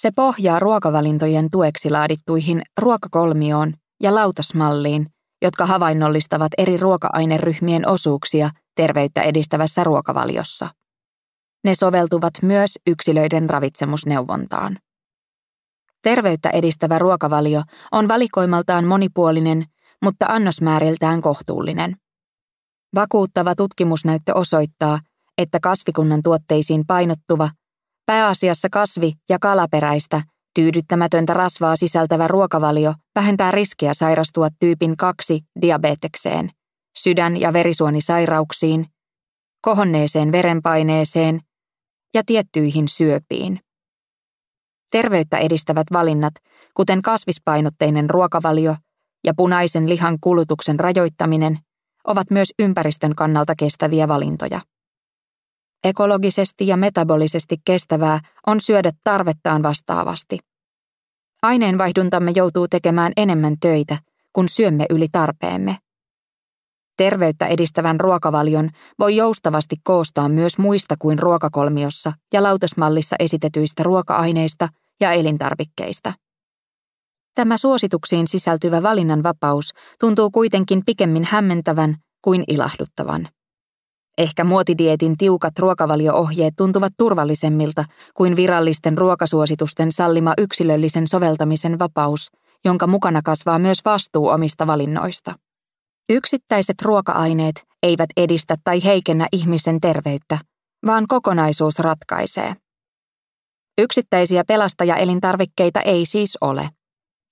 Se 0.00 0.10
pohjaa 0.16 0.58
ruokavalintojen 0.58 1.48
tueksi 1.50 1.90
laadittuihin 1.90 2.62
ruokakolmioon 2.80 3.74
ja 4.02 4.14
lautasmalliin, 4.14 5.06
jotka 5.42 5.66
havainnollistavat 5.66 6.52
eri 6.58 6.76
ruoka-aineryhmien 6.76 7.88
osuuksia 7.88 8.50
terveyttä 8.74 9.22
edistävässä 9.22 9.84
ruokavaliossa. 9.84 10.68
Ne 11.64 11.74
soveltuvat 11.74 12.34
myös 12.42 12.78
yksilöiden 12.86 13.50
ravitsemusneuvontaan. 13.50 14.78
Terveyttä 16.02 16.50
edistävä 16.50 16.98
ruokavalio 16.98 17.62
on 17.92 18.08
valikoimaltaan 18.08 18.84
monipuolinen, 18.84 19.64
mutta 20.02 20.26
annosmääriltään 20.28 21.20
kohtuullinen. 21.20 21.96
Vakuuttava 22.94 23.54
tutkimusnäyttö 23.54 24.34
osoittaa, 24.34 25.00
että 25.38 25.60
kasvikunnan 25.62 26.22
tuotteisiin 26.22 26.84
painottuva, 26.86 27.50
pääasiassa 28.06 28.68
kasvi- 28.68 29.14
ja 29.28 29.38
kalaperäistä 29.38 30.22
Tyydyttämätöntä 30.54 31.34
rasvaa 31.34 31.76
sisältävä 31.76 32.28
ruokavalio 32.28 32.94
vähentää 33.14 33.50
riskiä 33.50 33.94
sairastua 33.94 34.48
tyypin 34.60 34.96
2 34.96 35.44
diabetekseen, 35.62 36.50
sydän- 36.98 37.40
ja 37.40 37.52
verisuonisairauksiin, 37.52 38.86
kohonneeseen 39.62 40.32
verenpaineeseen 40.32 41.40
ja 42.14 42.22
tiettyihin 42.26 42.88
syöpiin. 42.88 43.60
Terveyttä 44.90 45.38
edistävät 45.38 45.86
valinnat, 45.92 46.34
kuten 46.74 47.02
kasvispainotteinen 47.02 48.10
ruokavalio 48.10 48.76
ja 49.24 49.34
punaisen 49.36 49.88
lihan 49.88 50.18
kulutuksen 50.20 50.80
rajoittaminen, 50.80 51.58
ovat 52.06 52.30
myös 52.30 52.48
ympäristön 52.58 53.14
kannalta 53.14 53.54
kestäviä 53.58 54.08
valintoja. 54.08 54.60
Ekologisesti 55.84 56.66
ja 56.66 56.76
metabolisesti 56.76 57.56
kestävää 57.64 58.20
on 58.46 58.60
syödä 58.60 58.90
tarvettaan 59.04 59.62
vastaavasti. 59.62 60.38
Aineenvaihduntamme 61.42 62.32
joutuu 62.34 62.68
tekemään 62.68 63.12
enemmän 63.16 63.56
töitä, 63.60 63.98
kun 64.32 64.48
syömme 64.48 64.86
yli 64.90 65.06
tarpeemme. 65.12 65.76
Terveyttä 66.96 67.46
edistävän 67.46 68.00
ruokavalion 68.00 68.70
voi 68.98 69.16
joustavasti 69.16 69.76
koostaa 69.84 70.28
myös 70.28 70.58
muista 70.58 70.94
kuin 70.98 71.18
ruokakolmiossa 71.18 72.12
ja 72.32 72.42
lautasmallissa 72.42 73.16
esitetyistä 73.18 73.82
ruoka-aineista 73.82 74.68
ja 75.00 75.12
elintarvikkeista. 75.12 76.12
Tämä 77.34 77.58
suosituksiin 77.58 78.28
sisältyvä 78.28 78.82
valinnanvapaus 78.82 79.70
tuntuu 80.00 80.30
kuitenkin 80.30 80.82
pikemmin 80.86 81.24
hämmentävän 81.24 81.96
kuin 82.22 82.44
ilahduttavan. 82.48 83.28
Ehkä 84.18 84.44
muotidietin 84.44 85.16
tiukat 85.16 85.58
ruokavalioohjeet 85.58 86.54
tuntuvat 86.56 86.92
turvallisemmilta 86.98 87.84
kuin 88.14 88.36
virallisten 88.36 88.98
ruokasuositusten 88.98 89.92
sallima 89.92 90.34
yksilöllisen 90.38 91.08
soveltamisen 91.08 91.78
vapaus, 91.78 92.30
jonka 92.64 92.86
mukana 92.86 93.20
kasvaa 93.24 93.58
myös 93.58 93.78
vastuu 93.84 94.28
omista 94.28 94.66
valinnoista. 94.66 95.34
Yksittäiset 96.08 96.82
ruoka-aineet 96.82 97.62
eivät 97.82 98.10
edistä 98.16 98.56
tai 98.64 98.84
heikennä 98.84 99.26
ihmisen 99.32 99.80
terveyttä, 99.80 100.38
vaan 100.86 101.04
kokonaisuus 101.08 101.78
ratkaisee. 101.78 102.54
Yksittäisiä 103.78 104.44
pelastajaelintarvikkeita 104.44 105.80
ei 105.80 106.06
siis 106.06 106.38
ole. 106.40 106.68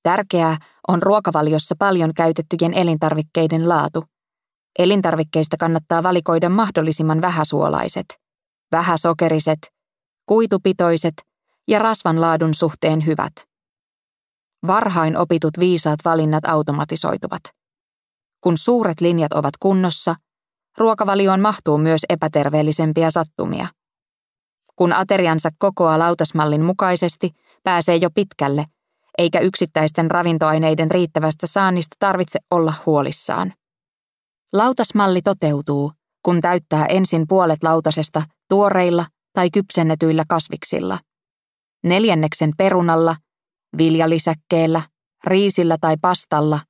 Tärkeää 0.02 0.56
on 0.88 1.02
ruokavaliossa 1.02 1.74
paljon 1.78 2.14
käytettyjen 2.14 2.74
elintarvikkeiden 2.74 3.68
laatu– 3.68 4.04
Elintarvikkeista 4.78 5.56
kannattaa 5.56 6.02
valikoida 6.02 6.48
mahdollisimman 6.48 7.20
vähäsuolaiset, 7.20 8.06
vähäsokeriset, 8.72 9.58
kuitupitoiset 10.26 11.14
ja 11.68 11.78
rasvan 11.78 12.20
laadun 12.20 12.54
suhteen 12.54 13.06
hyvät. 13.06 13.32
Varhain 14.66 15.16
opitut 15.16 15.58
viisaat 15.58 16.00
valinnat 16.04 16.44
automatisoituvat. 16.44 17.42
Kun 18.40 18.56
suuret 18.56 19.00
linjat 19.00 19.32
ovat 19.32 19.54
kunnossa, 19.60 20.14
ruokavalioon 20.78 21.40
mahtuu 21.40 21.78
myös 21.78 22.00
epäterveellisempiä 22.08 23.10
sattumia. 23.10 23.68
Kun 24.76 24.92
ateriansa 24.92 25.50
kokoaa 25.58 25.98
lautasmallin 25.98 26.62
mukaisesti, 26.62 27.30
pääsee 27.64 27.96
jo 27.96 28.10
pitkälle, 28.14 28.64
eikä 29.20 29.40
yksittäisten 29.40 30.10
ravintoaineiden 30.10 30.90
riittävästä 30.90 31.46
saannista 31.46 31.96
tarvitse 31.98 32.38
olla 32.50 32.74
huolissaan. 32.86 33.52
Lautasmalli 34.52 35.22
toteutuu, 35.22 35.92
kun 36.24 36.40
täyttää 36.40 36.86
ensin 36.86 37.24
puolet 37.28 37.62
lautasesta 37.62 38.22
tuoreilla 38.48 39.06
tai 39.32 39.50
kypsennetyillä 39.50 40.24
kasviksilla. 40.28 40.98
Neljänneksen 41.84 42.52
perunalla, 42.56 43.16
viljalisäkkeellä, 43.78 44.82
riisillä 45.24 45.76
tai 45.80 45.96
pastalla 46.00 46.60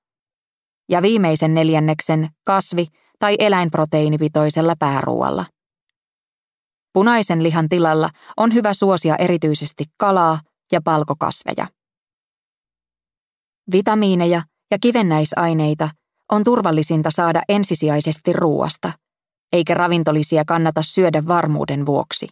ja 0.89 1.03
viimeisen 1.03 1.55
neljänneksen 1.55 2.29
kasvi- 2.45 2.89
tai 3.19 3.37
eläinproteiinipitoisella 3.39 4.75
pääruualla. 4.79 5.45
Punaisen 6.93 7.43
lihan 7.43 7.69
tilalla 7.69 8.11
on 8.37 8.55
hyvä 8.55 8.75
suosia 8.75 9.17
erityisesti 9.17 9.85
kalaa 9.97 10.41
ja 10.73 10.81
palkokasveja. 10.85 11.80
Vitamiineja 13.72 14.42
ja 14.70 14.78
kivennäisaineita 14.80 15.90
on 16.33 16.44
turvallisinta 16.44 17.11
saada 17.11 17.42
ensisijaisesti 17.48 18.33
ruuasta, 18.33 18.92
eikä 19.52 19.74
ravintolisia 19.74 20.44
kannata 20.46 20.83
syödä 20.83 21.22
varmuuden 21.28 21.87
vuoksi. 21.87 22.28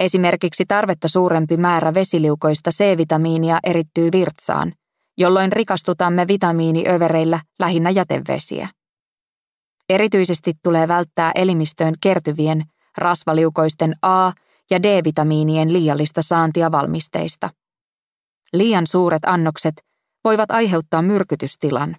Esimerkiksi 0.00 0.64
tarvetta 0.68 1.08
suurempi 1.08 1.56
määrä 1.56 1.94
vesiliukoista 1.94 2.70
C-vitamiinia 2.70 3.58
erittyy 3.64 4.08
virtsaan, 4.12 4.72
jolloin 5.18 5.52
rikastutamme 5.52 6.28
vitamiiniövereillä 6.28 7.40
lähinnä 7.58 7.90
jätevesiä. 7.90 8.68
Erityisesti 9.88 10.52
tulee 10.62 10.88
välttää 10.88 11.32
elimistöön 11.34 11.94
kertyvien 12.00 12.62
rasvaliukoisten 12.98 13.94
A- 14.02 14.32
ja 14.70 14.82
D-vitamiinien 14.82 15.72
liiallista 15.72 16.22
saantia 16.22 16.72
valmisteista. 16.72 17.50
Liian 18.52 18.86
suuret 18.86 19.22
annokset 19.26 19.74
voivat 20.24 20.50
aiheuttaa 20.50 21.02
myrkytystilan. 21.02 21.96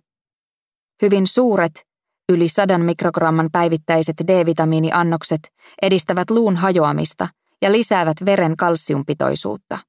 Hyvin 1.02 1.28
suuret, 1.28 1.86
yli 2.30 2.48
100 2.48 2.78
mikrogramman 2.78 3.50
päivittäiset 3.52 4.16
D-vitamiiniannokset 4.28 5.40
edistävät 5.82 6.30
luun 6.30 6.56
hajoamista 6.56 7.28
ja 7.62 7.72
lisäävät 7.72 8.18
veren 8.26 8.58
kalsiumpitoisuutta. 8.58 9.80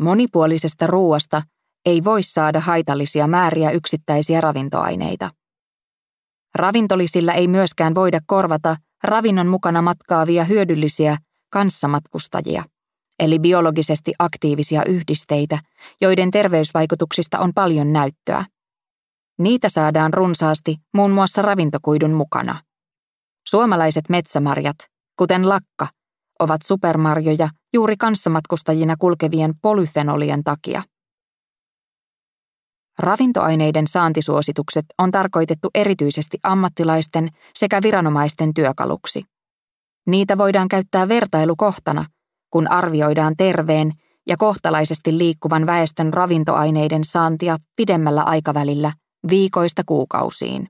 Monipuolisesta 0.00 0.86
ruuasta 0.86 1.42
ei 1.86 2.04
voi 2.04 2.22
saada 2.22 2.60
haitallisia 2.60 3.26
määriä 3.26 3.70
yksittäisiä 3.70 4.40
ravintoaineita. 4.40 5.30
Ravintolisilla 6.54 7.32
ei 7.32 7.48
myöskään 7.48 7.94
voida 7.94 8.20
korvata 8.26 8.76
ravinnon 9.04 9.46
mukana 9.46 9.82
matkaavia 9.82 10.44
hyödyllisiä 10.44 11.16
kanssamatkustajia, 11.50 12.64
eli 13.20 13.38
biologisesti 13.38 14.12
aktiivisia 14.18 14.84
yhdisteitä, 14.84 15.58
joiden 16.00 16.30
terveysvaikutuksista 16.30 17.38
on 17.38 17.52
paljon 17.54 17.92
näyttöä. 17.92 18.44
Niitä 19.38 19.68
saadaan 19.68 20.14
runsaasti 20.14 20.76
muun 20.94 21.10
muassa 21.10 21.42
ravintokuidun 21.42 22.12
mukana. 22.12 22.62
Suomalaiset 23.48 24.08
metsämarjat, 24.08 24.76
kuten 25.16 25.48
lakka, 25.48 25.88
ovat 26.38 26.60
supermarjoja 26.64 27.48
juuri 27.72 27.96
kanssamatkustajina 27.96 28.94
kulkevien 28.98 29.54
polyfenolien 29.62 30.44
takia. 30.44 30.82
Ravintoaineiden 32.98 33.86
saantisuositukset 33.86 34.84
on 34.98 35.10
tarkoitettu 35.10 35.70
erityisesti 35.74 36.38
ammattilaisten 36.42 37.28
sekä 37.54 37.82
viranomaisten 37.82 38.54
työkaluksi. 38.54 39.22
Niitä 40.06 40.38
voidaan 40.38 40.68
käyttää 40.68 41.08
vertailukohtana, 41.08 42.04
kun 42.50 42.70
arvioidaan 42.70 43.34
terveen 43.36 43.92
ja 44.28 44.36
kohtalaisesti 44.36 45.18
liikkuvan 45.18 45.66
väestön 45.66 46.14
ravintoaineiden 46.14 47.04
saantia 47.04 47.56
pidemmällä 47.76 48.22
aikavälillä 48.22 48.92
viikoista 49.30 49.82
kuukausiin. 49.86 50.68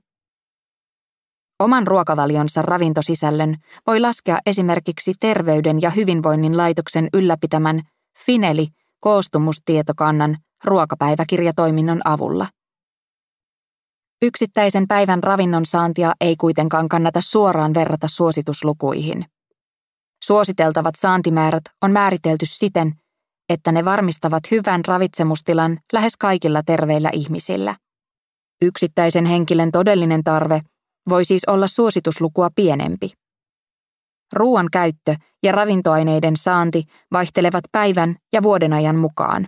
Oman 1.59 1.87
ruokavalionsa 1.87 2.61
ravintosisällön 2.61 3.55
voi 3.87 3.99
laskea 3.99 4.39
esimerkiksi 4.45 5.13
Terveyden 5.19 5.81
ja 5.81 5.89
hyvinvoinnin 5.89 6.57
laitoksen 6.57 7.09
ylläpitämän 7.13 7.81
Fineli 8.25 8.67
koostumustietokannan 8.99 10.37
ruokapäiväkirjatoiminnon 10.65 12.01
avulla. 12.05 12.47
Yksittäisen 14.21 14.87
päivän 14.87 15.23
ravinnon 15.23 15.65
saantia 15.65 16.13
ei 16.21 16.35
kuitenkaan 16.35 16.89
kannata 16.89 17.21
suoraan 17.21 17.73
verrata 17.73 18.07
suosituslukuihin. 18.07 19.25
Suositeltavat 20.23 20.95
saantimäärät 20.97 21.63
on 21.81 21.91
määritelty 21.91 22.45
siten, 22.45 22.93
että 23.49 23.71
ne 23.71 23.85
varmistavat 23.85 24.43
hyvän 24.51 24.81
ravitsemustilan 24.87 25.79
lähes 25.93 26.17
kaikilla 26.17 26.61
terveillä 26.65 27.09
ihmisillä. 27.13 27.75
Yksittäisen 28.61 29.25
henkilön 29.25 29.71
todellinen 29.71 30.23
tarve 30.23 30.61
voi 31.09 31.25
siis 31.25 31.45
olla 31.47 31.67
suosituslukua 31.67 32.49
pienempi. 32.55 33.11
Ruoan 34.33 34.67
käyttö 34.71 35.15
ja 35.43 35.51
ravintoaineiden 35.51 36.37
saanti 36.37 36.83
vaihtelevat 37.11 37.63
päivän 37.71 38.15
ja 38.33 38.43
vuodenajan 38.43 38.95
mukaan. 38.95 39.47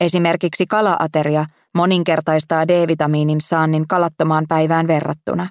Esimerkiksi 0.00 0.66
kalaateria 0.66 1.44
moninkertaistaa 1.74 2.68
D-vitamiinin 2.68 3.40
saannin 3.40 3.88
kalattomaan 3.88 4.44
päivään 4.48 4.86
verrattuna. 4.86 5.48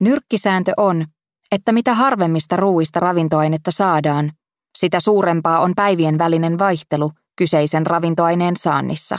Nyrkkisääntö 0.00 0.72
on, 0.76 1.06
että 1.52 1.72
mitä 1.72 1.94
harvemmista 1.94 2.56
ruuista 2.56 3.00
ravintoainetta 3.00 3.70
saadaan, 3.70 4.32
sitä 4.78 5.00
suurempaa 5.00 5.60
on 5.60 5.72
päivien 5.76 6.18
välinen 6.18 6.58
vaihtelu 6.58 7.12
kyseisen 7.36 7.86
ravintoaineen 7.86 8.56
saannissa. 8.56 9.18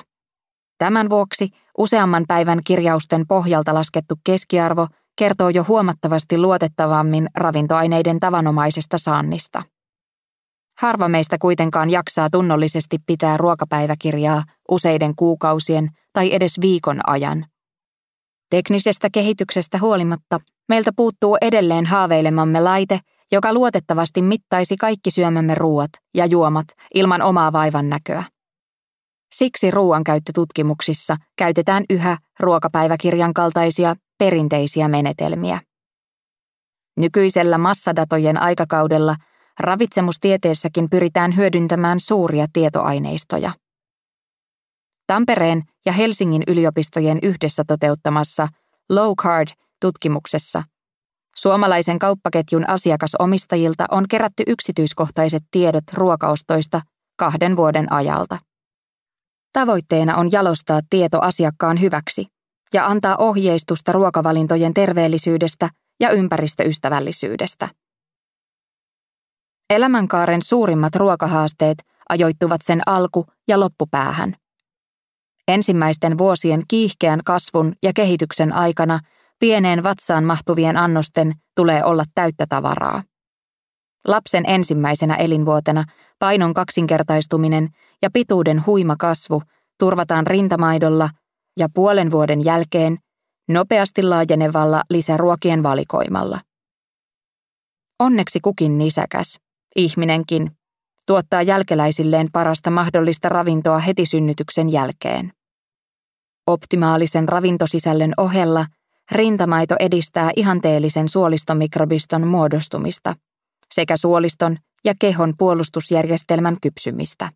Tämän 0.78 1.10
vuoksi 1.10 1.50
useamman 1.78 2.24
päivän 2.28 2.60
kirjausten 2.66 3.28
pohjalta 3.28 3.74
laskettu 3.74 4.16
keskiarvo 4.24 4.88
kertoo 5.16 5.50
jo 5.50 5.66
huomattavasti 5.68 6.38
luotettavammin 6.38 7.30
ravintoaineiden 7.36 8.20
tavanomaisesta 8.20 8.98
saannista. 8.98 9.64
Harva 10.80 11.08
meistä 11.10 11.38
kuitenkaan 11.38 11.90
jaksaa 11.90 12.30
tunnollisesti 12.30 12.98
pitää 13.06 13.38
ruokapäiväkirjaa 13.38 14.44
useiden 14.72 15.16
kuukausien 15.16 15.90
tai 16.14 16.34
edes 16.34 16.62
viikon 16.62 17.10
ajan. 17.10 17.46
Teknisestä 18.54 19.08
kehityksestä 19.14 19.78
huolimatta 19.78 20.40
meiltä 20.70 20.92
puuttuu 20.96 21.38
edelleen 21.42 21.86
haaveilemamme 21.86 22.62
laite, 22.62 23.00
joka 23.32 23.54
luotettavasti 23.54 24.22
mittaisi 24.22 24.78
kaikki 24.78 25.12
syömämme 25.12 25.56
ruuat 25.56 25.90
ja 26.16 26.26
juomat 26.26 26.66
ilman 26.94 27.22
omaa 27.22 27.52
vaivan 27.52 27.90
näköä. 27.90 28.24
Siksi 29.36 29.72
ruoankäyttötutkimuksissa 29.72 31.16
käytetään 31.38 31.84
yhä 31.90 32.18
ruokapäiväkirjan 32.40 33.34
kaltaisia 33.34 33.96
perinteisiä 34.18 34.88
menetelmiä. 34.88 35.60
Nykyisellä 36.98 37.58
massadatojen 37.58 38.42
aikakaudella 38.42 39.16
ravitsemustieteessäkin 39.60 40.90
pyritään 40.90 41.36
hyödyntämään 41.36 42.00
suuria 42.00 42.46
tietoaineistoja. 42.54 43.54
Tampereen 45.08 45.64
ja 45.86 45.94
Helsingin 45.94 46.44
yliopistojen 46.48 47.20
yhdessä 47.22 47.64
toteuttamassa 47.68 48.48
Low 48.90 49.14
Card-tutkimuksessa 49.16 50.64
suomalaisen 51.36 52.00
kauppaketjun 52.00 52.70
asiakasomistajilta 52.70 53.86
on 53.92 54.06
kerätty 54.10 54.44
yksityiskohtaiset 54.48 55.44
tiedot 55.52 55.84
ruokaostoista 55.94 56.82
kahden 57.16 57.58
vuoden 57.58 57.92
ajalta. 57.92 58.40
Tavoitteena 59.54 60.16
on 60.16 60.32
jalostaa 60.32 60.80
tieto 60.90 61.20
asiakkaan 61.22 61.82
hyväksi 61.82 62.26
ja 62.74 62.86
antaa 62.86 63.18
ohjeistusta 63.18 63.92
ruokavalintojen 63.92 64.74
terveellisyydestä 64.74 65.70
ja 66.00 66.10
ympäristöystävällisyydestä. 66.10 67.70
Elämänkaaren 69.70 70.42
suurimmat 70.42 70.96
ruokahaasteet 70.96 71.78
ajoittuvat 72.10 72.62
sen 72.64 72.82
alku- 72.86 73.26
ja 73.48 73.60
loppupäähän. 73.60 74.36
Ensimmäisten 75.48 76.18
vuosien 76.18 76.62
kiihkeän 76.68 77.20
kasvun 77.26 77.74
ja 77.84 77.92
kehityksen 77.96 78.54
aikana 78.54 79.00
pieneen 79.40 79.84
vatsaan 79.84 80.24
mahtuvien 80.24 80.78
annosten 80.78 81.34
tulee 81.56 81.84
olla 81.84 82.04
täyttä 82.16 82.46
tavaraa. 82.50 83.04
Lapsen 84.08 84.44
ensimmäisenä 84.48 85.16
elinvuotena 85.16 85.84
painon 86.20 86.54
kaksinkertaistuminen 86.54 87.70
ja 88.02 88.10
pituuden 88.14 88.66
huima 88.66 88.96
kasvu 89.00 89.42
turvataan 89.80 90.28
rintamaidolla 90.28 91.10
ja 91.60 91.68
puolen 91.74 92.12
vuoden 92.12 92.46
jälkeen 92.46 92.98
nopeasti 93.50 94.04
laajenevalla 94.04 94.84
lisäruokien 94.90 95.64
valikoimalla. 95.64 96.40
Onneksi 98.00 98.40
kukin 98.40 98.78
nisäkäs, 98.78 99.40
ihminenkin, 99.76 100.52
tuottaa 101.06 101.42
jälkeläisilleen 101.42 102.28
parasta 102.32 102.72
mahdollista 102.72 103.30
ravintoa 103.30 103.80
heti 103.80 104.06
synnytyksen 104.06 104.70
jälkeen. 104.70 105.32
Optimaalisen 106.48 107.30
ravintosisällön 107.30 108.14
ohella 108.18 108.66
rintamaito 109.12 109.76
edistää 109.80 110.32
ihanteellisen 110.36 111.10
suolistomikrobiston 111.10 112.28
muodostumista 112.28 113.16
sekä 113.74 113.98
suoliston 113.98 114.58
ja 114.86 114.94
kehon 115.00 115.34
puolustusjärjestelmän 115.38 116.58
kypsymistä. 116.62 117.30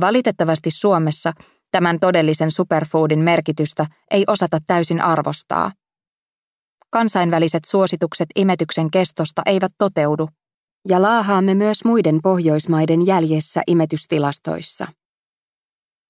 Valitettavasti 0.00 0.70
Suomessa 0.70 1.32
tämän 1.70 1.98
todellisen 2.00 2.50
superfoodin 2.50 3.18
merkitystä 3.18 3.86
ei 4.10 4.24
osata 4.26 4.58
täysin 4.66 5.00
arvostaa. 5.00 5.72
Kansainväliset 6.90 7.64
suositukset 7.64 8.28
imetyksen 8.36 8.90
kestosta 8.90 9.42
eivät 9.46 9.72
toteudu, 9.78 10.28
ja 10.88 11.02
laahaamme 11.02 11.54
myös 11.54 11.84
muiden 11.84 12.18
Pohjoismaiden 12.22 13.06
jäljessä 13.06 13.62
imetystilastoissa. 13.66 14.86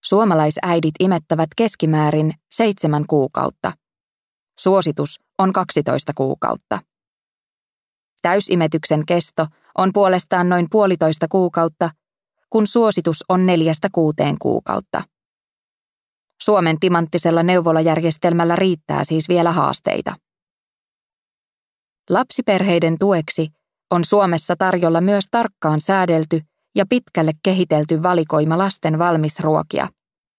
Suomalaisäidit 0.05 0.95
imettävät 1.01 1.49
keskimäärin 1.57 2.35
seitsemän 2.53 3.07
kuukautta. 3.07 3.73
Suositus 4.59 5.21
on 5.39 5.53
12 5.53 6.13
kuukautta. 6.15 6.79
Täysimetyksen 8.23 9.07
kesto 9.07 9.47
on 9.79 9.91
puolestaan 9.95 10.49
noin 10.49 10.67
puolitoista 10.71 11.27
kuukautta, 11.29 11.91
kun 12.51 12.67
suositus 12.67 13.25
on 13.29 13.47
neljästä 13.47 13.89
kuuteen 13.93 14.37
kuukautta. 14.39 15.03
Suomen 16.43 16.81
timanttisella 16.81 17.43
neuvolajärjestelmällä 17.43 18.57
riittää 18.57 19.05
siis 19.05 19.29
vielä 19.29 19.53
haasteita. 19.53 20.17
Lapsiperheiden 22.11 22.99
tueksi 22.99 23.49
on 23.93 24.05
Suomessa 24.05 24.57
tarjolla 24.59 25.01
myös 25.01 25.25
tarkkaan 25.31 25.81
säädelty 25.81 26.41
ja 26.75 26.87
pitkälle 26.89 27.33
kehitelty 27.43 28.03
valikoima 28.03 28.59
lasten 28.59 28.99
valmisruokia, 28.99 29.89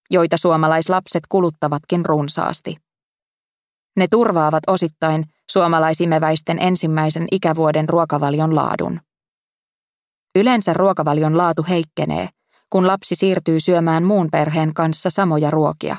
joita 0.10 0.38
suomalaislapset 0.38 1.24
kuluttavatkin 1.30 2.06
runsaasti. 2.06 2.78
Ne 3.98 4.08
turvaavat 4.12 4.64
osittain 4.68 5.26
suomalaisimeväisten 5.52 6.62
ensimmäisen 6.62 7.28
ikävuoden 7.32 7.90
ruokavalion 7.90 8.56
laadun. 8.56 9.00
Yleensä 10.36 10.74
ruokavalion 10.74 11.38
laatu 11.38 11.66
heikkenee, 11.70 12.30
kun 12.70 12.88
lapsi 12.88 13.16
siirtyy 13.16 13.60
syömään 13.60 14.04
muun 14.04 14.28
perheen 14.32 14.74
kanssa 14.74 15.10
samoja 15.10 15.52
ruokia. 15.52 15.98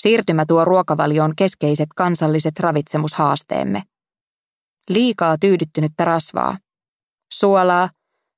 Siirtymä 0.00 0.44
tuo 0.48 0.64
ruokavalioon 0.64 1.32
keskeiset 1.36 1.88
kansalliset 1.96 2.60
ravitsemushaasteemme. 2.60 3.82
Liikaa 4.88 5.36
tyydyttynyttä 5.40 6.04
rasvaa, 6.04 6.58
suolaa, 7.32 7.90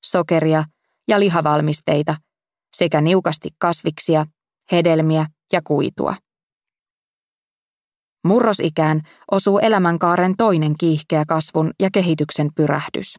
sokeria 0.05 0.65
ja 1.09 1.21
lihavalmisteita 1.21 2.17
sekä 2.77 3.01
niukasti 3.01 3.49
kasviksia, 3.59 4.27
hedelmiä 4.73 5.27
ja 5.53 5.61
kuitua. 5.65 6.17
Murrosikään 8.25 9.01
osuu 9.31 9.59
elämänkaaren 9.59 10.37
toinen 10.37 10.75
kiihkeä 10.79 11.25
kasvun 11.29 11.71
ja 11.81 11.89
kehityksen 11.93 12.49
pyrähdys. 12.57 13.19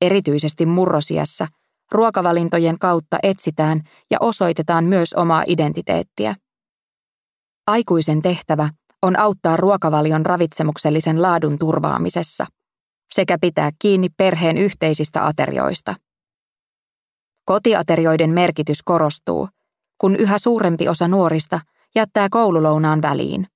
Erityisesti 0.00 0.66
murrosiassa 0.66 1.46
ruokavalintojen 1.92 2.78
kautta 2.78 3.18
etsitään 3.22 3.80
ja 4.10 4.18
osoitetaan 4.20 4.84
myös 4.84 5.14
omaa 5.14 5.44
identiteettiä. 5.46 6.36
Aikuisen 7.66 8.22
tehtävä 8.22 8.68
on 9.04 9.18
auttaa 9.18 9.56
ruokavalion 9.56 10.26
ravitsemuksellisen 10.26 11.22
laadun 11.22 11.58
turvaamisessa 11.58 12.46
sekä 13.12 13.38
pitää 13.40 13.70
kiinni 13.78 14.08
perheen 14.16 14.58
yhteisistä 14.58 15.26
aterioista. 15.26 15.94
Kotiaterioiden 17.44 18.30
merkitys 18.30 18.82
korostuu, 18.82 19.48
kun 20.00 20.16
yhä 20.16 20.38
suurempi 20.38 20.88
osa 20.88 21.08
nuorista 21.08 21.60
jättää 21.94 22.28
koululounaan 22.30 23.02
väliin. 23.02 23.46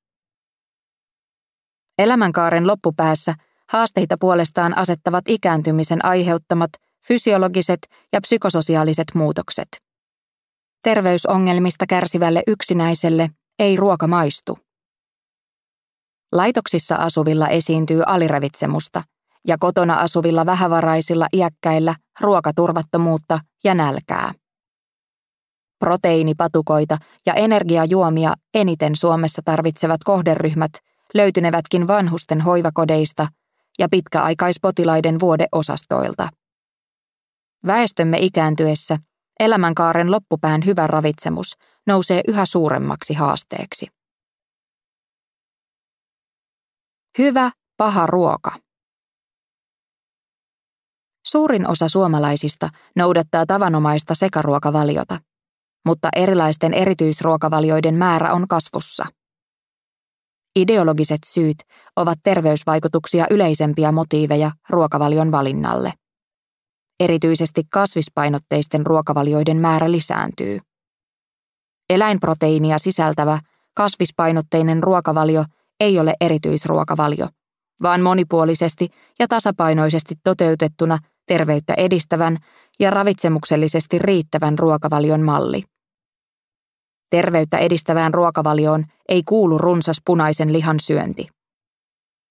Elämänkaaren 1.98 2.66
loppupäässä 2.66 3.34
haasteita 3.72 4.16
puolestaan 4.20 4.76
asettavat 4.76 5.24
ikääntymisen 5.28 6.04
aiheuttamat 6.04 6.70
fysiologiset 7.06 7.80
ja 8.12 8.20
psykososiaaliset 8.20 9.06
muutokset. 9.14 9.68
Terveysongelmista 10.82 11.87
kärsivälle 11.88 12.42
yksinäiselle 12.46 13.30
ei 13.58 13.76
ruoka 13.76 14.06
maistu. 14.06 14.58
Laitoksissa 16.32 16.94
asuvilla 16.96 17.48
esiintyy 17.48 18.02
aliravitsemusta 18.06 19.02
ja 19.46 19.56
kotona 19.58 19.94
asuvilla 19.94 20.46
vähävaraisilla 20.46 21.26
iäkkäillä 21.32 21.94
ruokaturvattomuutta 22.20 23.40
ja 23.64 23.74
nälkää. 23.74 24.32
Proteiinipatukoita 25.78 26.96
ja 27.26 27.34
energiajuomia 27.34 28.34
eniten 28.54 28.96
Suomessa 28.96 29.42
tarvitsevat 29.44 30.04
kohderyhmät 30.04 30.72
löytynevätkin 31.14 31.88
vanhusten 31.88 32.40
hoivakodeista 32.40 33.28
ja 33.78 33.88
pitkäaikaispotilaiden 33.90 35.20
vuodeosastoilta. 35.20 36.28
Väestömme 37.66 38.18
ikääntyessä 38.20 38.98
elämänkaaren 39.40 40.10
loppupään 40.10 40.64
hyvä 40.66 40.86
ravitsemus 40.86 41.56
nousee 41.86 42.20
yhä 42.28 42.46
suuremmaksi 42.46 43.14
haasteeksi. 43.14 43.97
Hyvä, 47.18 47.50
paha 47.76 48.07
ruoka. 48.07 48.50
Suurin 51.26 51.70
osa 51.70 51.88
suomalaisista 51.88 52.68
noudattaa 52.96 53.46
tavanomaista 53.46 54.14
sekaruokavaliota, 54.14 55.18
mutta 55.87 56.09
erilaisten 56.16 56.74
erityisruokavalioiden 56.74 57.94
määrä 57.94 58.33
on 58.33 58.48
kasvussa. 58.48 59.04
Ideologiset 60.57 61.18
syyt 61.26 61.57
ovat 61.96 62.18
terveysvaikutuksia 62.22 63.26
yleisempiä 63.31 63.92
motiiveja 63.92 64.50
ruokavalion 64.68 65.33
valinnalle. 65.33 65.92
Erityisesti 67.00 67.62
kasvispainotteisten 67.72 68.87
ruokavalioiden 68.87 69.57
määrä 69.57 69.90
lisääntyy. 69.90 70.59
Eläinproteiinia 71.90 72.78
sisältävä 72.78 73.40
kasvispainotteinen 73.74 74.83
ruokavalio 74.83 75.44
ei 75.80 75.98
ole 75.98 76.14
erityisruokavalio, 76.20 77.28
vaan 77.82 78.00
monipuolisesti 78.00 78.88
ja 79.18 79.28
tasapainoisesti 79.28 80.14
toteutettuna 80.24 80.98
terveyttä 81.26 81.74
edistävän 81.74 82.38
ja 82.80 82.90
ravitsemuksellisesti 82.90 83.98
riittävän 83.98 84.58
ruokavalion 84.58 85.20
malli. 85.20 85.62
Terveyttä 87.10 87.58
edistävään 87.58 88.14
ruokavalioon 88.14 88.84
ei 89.08 89.22
kuulu 89.22 89.58
runsas 89.58 89.96
punaisen 90.06 90.52
lihan 90.52 90.80
syönti. 90.80 91.28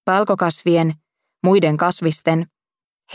Palkokasvien, 0.04 0.94
muiden 1.42 1.76
kasvisten, 1.76 2.46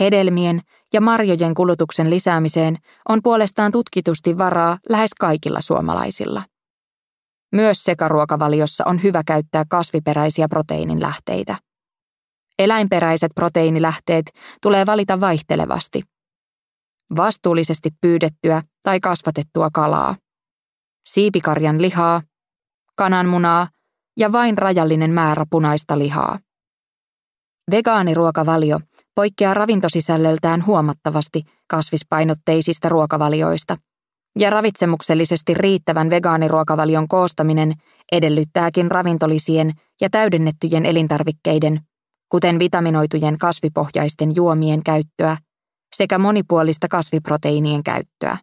hedelmien 0.00 0.60
ja 0.92 1.00
marjojen 1.00 1.54
kulutuksen 1.54 2.10
lisäämiseen 2.10 2.76
on 3.08 3.20
puolestaan 3.22 3.72
tutkitusti 3.72 4.38
varaa 4.38 4.78
lähes 4.88 5.10
kaikilla 5.20 5.60
suomalaisilla. 5.60 6.42
Myös 7.54 7.84
sekaruokavaliossa 7.84 8.84
on 8.86 9.02
hyvä 9.02 9.22
käyttää 9.26 9.64
kasviperäisiä 9.68 10.48
proteiininlähteitä. 10.48 11.56
Eläinperäiset 12.58 13.32
proteiinilähteet 13.34 14.26
tulee 14.62 14.86
valita 14.86 15.20
vaihtelevasti. 15.20 16.02
Vastuullisesti 17.16 17.90
pyydettyä 18.00 18.62
tai 18.82 19.00
kasvatettua 19.00 19.68
kalaa. 19.72 20.16
Siipikarjan 21.08 21.82
lihaa, 21.82 22.22
kananmunaa 22.96 23.68
ja 24.16 24.32
vain 24.32 24.58
rajallinen 24.58 25.10
määrä 25.10 25.46
punaista 25.50 25.98
lihaa. 25.98 26.38
Vegaaniruokavalio 27.70 28.80
poikkeaa 29.14 29.54
ravintosisällöltään 29.54 30.66
huomattavasti 30.66 31.42
kasvispainotteisista 31.70 32.88
ruokavalioista, 32.88 33.76
ja 34.38 34.50
ravitsemuksellisesti 34.50 35.54
riittävän 35.54 36.10
vegaaniruokavalion 36.10 37.08
koostaminen 37.08 37.72
edellyttääkin 38.12 38.90
ravintolisien 38.90 39.72
ja 40.00 40.10
täydennettyjen 40.10 40.86
elintarvikkeiden, 40.86 41.80
kuten 42.28 42.58
vitaminoitujen 42.58 43.38
kasvipohjaisten 43.38 44.36
juomien 44.36 44.82
käyttöä 44.82 45.36
sekä 45.96 46.18
monipuolista 46.18 46.88
kasviproteiinien 46.88 47.82
käyttöä. 47.82 48.38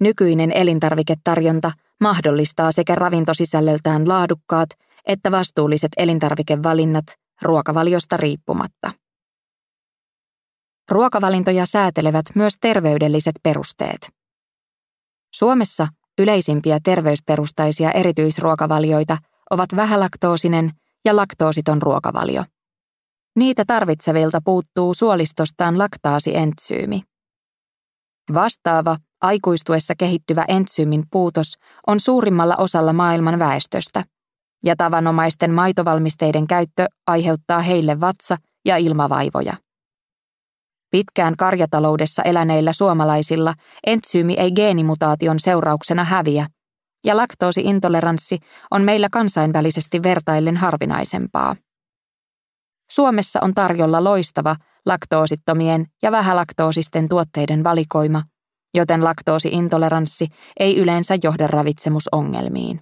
Nykyinen 0.00 0.52
elintarviketarjonta 0.52 1.72
mahdollistaa 2.00 2.72
sekä 2.72 2.94
ravintosisällöltään 2.94 4.08
laadukkaat 4.08 4.68
että 5.08 5.30
vastuulliset 5.30 5.92
elintarvikevalinnat 5.96 7.04
ruokavaliosta 7.42 8.16
riippumatta. 8.16 8.92
Ruokavalintoja 10.90 11.66
säätelevät 11.66 12.26
myös 12.34 12.54
terveydelliset 12.60 13.34
perusteet. 13.42 14.17
Suomessa 15.34 15.88
yleisimpiä 16.18 16.78
terveysperustaisia 16.82 17.92
erityisruokavalioita 17.92 19.18
ovat 19.50 19.76
vähälaktoosinen 19.76 20.72
ja 21.04 21.16
laktoositon 21.16 21.82
ruokavalio. 21.82 22.44
Niitä 23.36 23.64
tarvitsevilta 23.66 24.40
puuttuu 24.44 24.94
suolistostaan 24.94 25.78
laktaasientsyymi. 25.78 27.02
Vastaava, 28.34 28.96
aikuistuessa 29.20 29.94
kehittyvä 29.98 30.44
entsyymin 30.48 31.04
puutos 31.10 31.54
on 31.86 32.00
suurimmalla 32.00 32.56
osalla 32.56 32.92
maailman 32.92 33.38
väestöstä, 33.38 34.04
ja 34.64 34.76
tavanomaisten 34.76 35.54
maitovalmisteiden 35.54 36.46
käyttö 36.46 36.86
aiheuttaa 37.06 37.60
heille 37.60 38.00
vatsa- 38.00 38.36
ja 38.64 38.76
ilmavaivoja. 38.76 39.56
Pitkään 40.90 41.36
karjataloudessa 41.36 42.22
eläneillä 42.22 42.72
suomalaisilla 42.72 43.54
entsyymi 43.86 44.34
ei 44.34 44.52
geenimutaation 44.52 45.40
seurauksena 45.40 46.04
häviä, 46.04 46.46
ja 47.04 47.16
laktoosiintoleranssi 47.16 48.38
on 48.70 48.82
meillä 48.82 49.08
kansainvälisesti 49.12 50.02
vertaillen 50.02 50.56
harvinaisempaa. 50.56 51.56
Suomessa 52.90 53.38
on 53.42 53.54
tarjolla 53.54 54.04
loistava 54.04 54.56
laktoosittomien 54.86 55.86
ja 56.02 56.12
vähälaktoosisten 56.12 57.08
tuotteiden 57.08 57.64
valikoima, 57.64 58.22
joten 58.74 59.04
laktoosiintoleranssi 59.04 60.26
ei 60.60 60.78
yleensä 60.78 61.14
johda 61.22 61.46
ravitsemusongelmiin. 61.46 62.80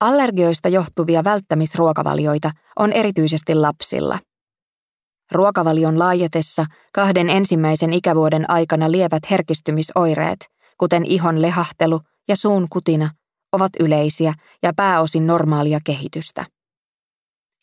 Allergioista 0.00 0.68
johtuvia 0.68 1.24
välttämisruokavalioita 1.24 2.50
on 2.78 2.92
erityisesti 2.92 3.54
lapsilla. 3.54 4.18
Ruokavalion 5.32 5.98
laajetessa 5.98 6.64
kahden 6.92 7.30
ensimmäisen 7.30 7.92
ikävuoden 7.92 8.50
aikana 8.50 8.90
lievät 8.90 9.30
herkistymisoireet, 9.30 10.46
kuten 10.78 11.04
ihon 11.04 11.42
lehahtelu 11.42 12.00
ja 12.28 12.36
suun 12.36 12.66
kutina, 12.70 13.10
ovat 13.52 13.72
yleisiä 13.80 14.34
ja 14.62 14.72
pääosin 14.76 15.26
normaalia 15.26 15.78
kehitystä. 15.84 16.46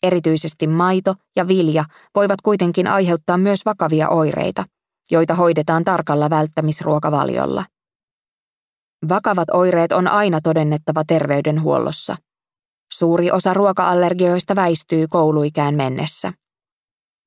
Erityisesti 0.02 0.66
maito 0.66 1.14
ja 1.36 1.48
vilja 1.48 1.84
voivat 2.14 2.40
kuitenkin 2.40 2.86
aiheuttaa 2.86 3.38
myös 3.38 3.64
vakavia 3.66 4.08
oireita, 4.08 4.64
joita 5.10 5.34
hoidetaan 5.34 5.84
tarkalla 5.84 6.30
välttämisruokavaliolla. 6.30 7.64
Vakavat 9.08 9.50
oireet 9.52 9.92
on 9.92 10.08
aina 10.08 10.40
todennettava 10.40 11.04
terveydenhuollossa. 11.06 12.16
Suuri 12.92 13.30
osa 13.30 13.54
ruoka-allergioista 13.54 14.56
väistyy 14.56 15.06
kouluikään 15.08 15.74
mennessä. 15.74 16.32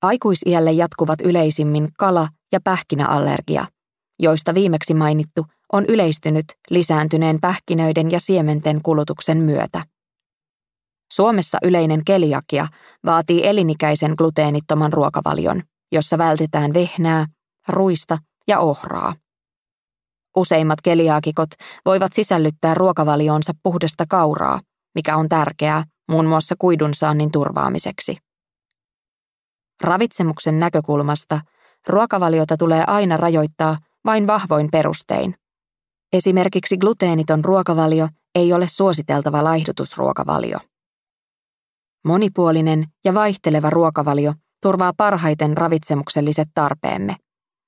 Aikuisiälle 0.02 0.72
jatkuvat 0.72 1.22
yleisimmin 1.22 1.88
kala- 1.98 2.30
ja 2.52 2.60
pähkinäallergia, 2.64 3.66
joista 4.20 4.54
viimeksi 4.54 4.94
mainittu 4.94 5.46
on 5.74 5.86
yleistynyt 5.86 6.46
lisääntyneen 6.70 7.38
pähkinöiden 7.42 8.12
ja 8.12 8.20
siementen 8.20 8.82
kulutuksen 8.82 9.38
myötä. 9.38 9.86
Suomessa 11.14 11.58
yleinen 11.64 12.02
keliakia 12.06 12.68
vaatii 13.06 13.48
elinikäisen 13.48 14.14
gluteenittoman 14.18 14.94
ruokavalion, 14.94 15.64
jossa 15.92 16.18
vältetään 16.18 16.74
vehnää, 16.74 17.26
ruista 17.68 18.18
ja 18.48 18.60
ohraa. 18.60 19.16
Useimmat 20.38 20.82
keliaakikot 20.82 21.50
voivat 21.86 22.14
sisällyttää 22.14 22.74
ruokavalioonsa 22.74 23.54
puhdasta 23.64 24.06
kauraa, 24.10 24.62
mikä 24.96 25.18
on 25.18 25.30
tärkeää 25.30 25.84
muun 26.10 26.26
muassa 26.26 26.56
kuidun 26.60 26.94
saannin 26.94 27.32
turvaamiseksi. 27.32 28.27
Ravitsemuksen 29.84 30.60
näkökulmasta 30.60 31.42
ruokavaliota 31.88 32.58
tulee 32.58 32.84
aina 32.88 33.18
rajoittaa 33.18 33.78
vain 34.06 34.28
vahvoin 34.28 34.68
perustein. 34.72 35.36
Esimerkiksi 36.14 36.78
gluteeniton 36.78 37.46
ruokavalio 37.46 38.08
ei 38.36 38.54
ole 38.54 38.68
suositeltava 38.68 39.44
laihdutusruokavalio. 39.44 40.58
Monipuolinen 42.06 42.86
ja 43.06 43.14
vaihteleva 43.14 43.70
ruokavalio 43.70 44.34
turvaa 44.62 44.94
parhaiten 44.98 45.58
ravitsemukselliset 45.58 46.48
tarpeemme. 46.54 47.16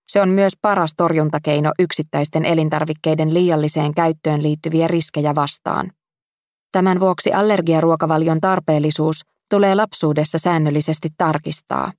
Se 0.09 0.21
on 0.21 0.29
myös 0.29 0.53
paras 0.61 0.93
torjuntakeino 0.97 1.71
yksittäisten 1.79 2.45
elintarvikkeiden 2.45 3.33
liialliseen 3.33 3.93
käyttöön 3.93 4.43
liittyviä 4.43 4.87
riskejä 4.87 5.35
vastaan. 5.35 5.91
Tämän 6.71 6.99
vuoksi 6.99 7.33
allergiaruokavalion 7.33 8.39
tarpeellisuus 8.41 9.21
tulee 9.49 9.75
lapsuudessa 9.75 10.37
säännöllisesti 10.37 11.09
tarkistaa. 11.17 11.91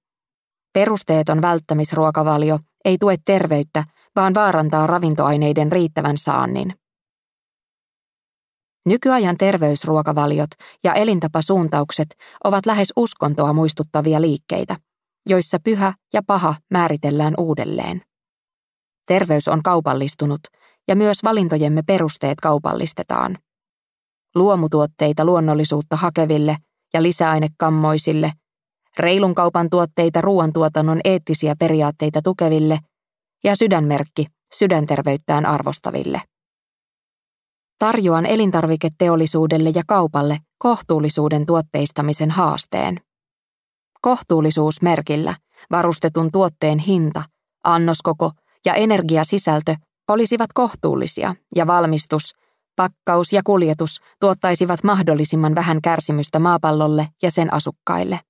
Perusteeton 0.73 1.43
välttämisruokavalio 1.43 2.59
ei 2.85 2.97
tue 3.01 3.17
terveyttä, 3.25 3.85
vaan 4.17 4.35
vaarantaa 4.35 4.87
ravintoaineiden 4.87 5.73
riittävän 5.73 6.19
saannin. 6.19 6.75
Nykyajan 8.87 9.37
terveysruokavaliot 9.37 10.51
ja 10.85 10.95
elintapasuuntaukset 10.95 12.09
ovat 12.45 12.67
lähes 12.67 12.93
uskontoa 12.97 13.53
muistuttavia 13.53 14.21
liikkeitä, 14.21 14.77
joissa 15.29 15.59
pyhä 15.65 15.95
ja 16.13 16.23
paha 16.27 16.55
määritellään 16.71 17.35
uudelleen. 17.39 18.03
Terveys 19.07 19.49
on 19.49 19.63
kaupallistunut 19.63 20.41
ja 20.89 20.97
myös 20.97 21.19
valintojemme 21.25 21.83
perusteet 21.87 22.41
kaupallistetaan. 22.41 23.39
Luomutuotteita 24.35 25.25
luonnollisuutta 25.25 25.97
hakeville 25.97 26.57
ja 26.95 27.03
lisäainekammoisille, 27.03 28.33
reilun 28.99 29.35
kaupan 29.35 29.71
tuotteita 29.71 30.21
ruoantuotannon 30.21 31.01
eettisiä 31.05 31.55
periaatteita 31.59 32.23
tukeville 32.23 32.79
ja 33.45 33.57
sydänmerkki 33.57 34.27
sydänterveyttään 34.53 35.47
arvostaville. 35.47 36.23
Tarjoan 37.79 38.27
elintarviketeollisuudelle 38.27 39.73
ja 39.75 39.83
kaupalle 39.87 40.39
kohtuullisuuden 40.59 41.47
tuotteistamisen 41.47 42.31
haasteen. 42.31 43.01
Kohtuullisuusmerkillä 44.01 45.35
varustetun 45.71 46.31
tuotteen 46.33 46.79
hinta, 46.79 47.23
annoskoko 47.65 48.33
ja 48.65 48.75
energiasisältö 48.75 49.75
olisivat 50.09 50.53
kohtuullisia 50.55 51.35
ja 51.57 51.67
valmistus, 51.67 52.35
pakkaus 52.77 53.33
ja 53.33 53.43
kuljetus 53.45 54.01
tuottaisivat 54.21 54.85
mahdollisimman 54.85 55.55
vähän 55.55 55.83
kärsimystä 55.83 56.39
maapallolle 56.39 57.09
ja 57.23 57.31
sen 57.31 57.53
asukkaille. 57.53 58.21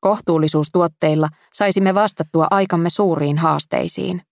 Kohtuullisuustuotteilla 0.00 1.28
saisimme 1.52 1.94
vastattua 1.94 2.46
aikamme 2.50 2.90
suuriin 2.90 3.38
haasteisiin. 3.38 4.22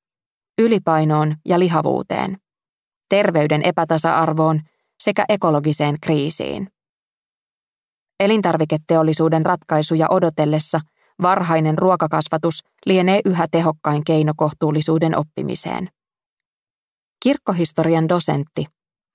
Ylipainoon 0.58 1.36
ja 1.44 1.58
lihavuuteen 1.58 2.38
terveyden 3.08 3.62
epätasa-arvoon 3.62 4.60
sekä 5.02 5.24
ekologiseen 5.28 5.96
kriisiin. 6.02 6.68
Elintarviketeollisuuden 8.20 9.46
ratkaisuja 9.46 10.06
odotellessa 10.10 10.80
varhainen 11.22 11.78
ruokakasvatus 11.78 12.60
lienee 12.86 13.20
yhä 13.24 13.46
tehokkain 13.50 14.04
keino 14.04 14.32
kohtuullisuuden 14.36 15.16
oppimiseen. 15.16 15.88
Kirkkohistorian 17.22 18.08
dosentti 18.08 18.66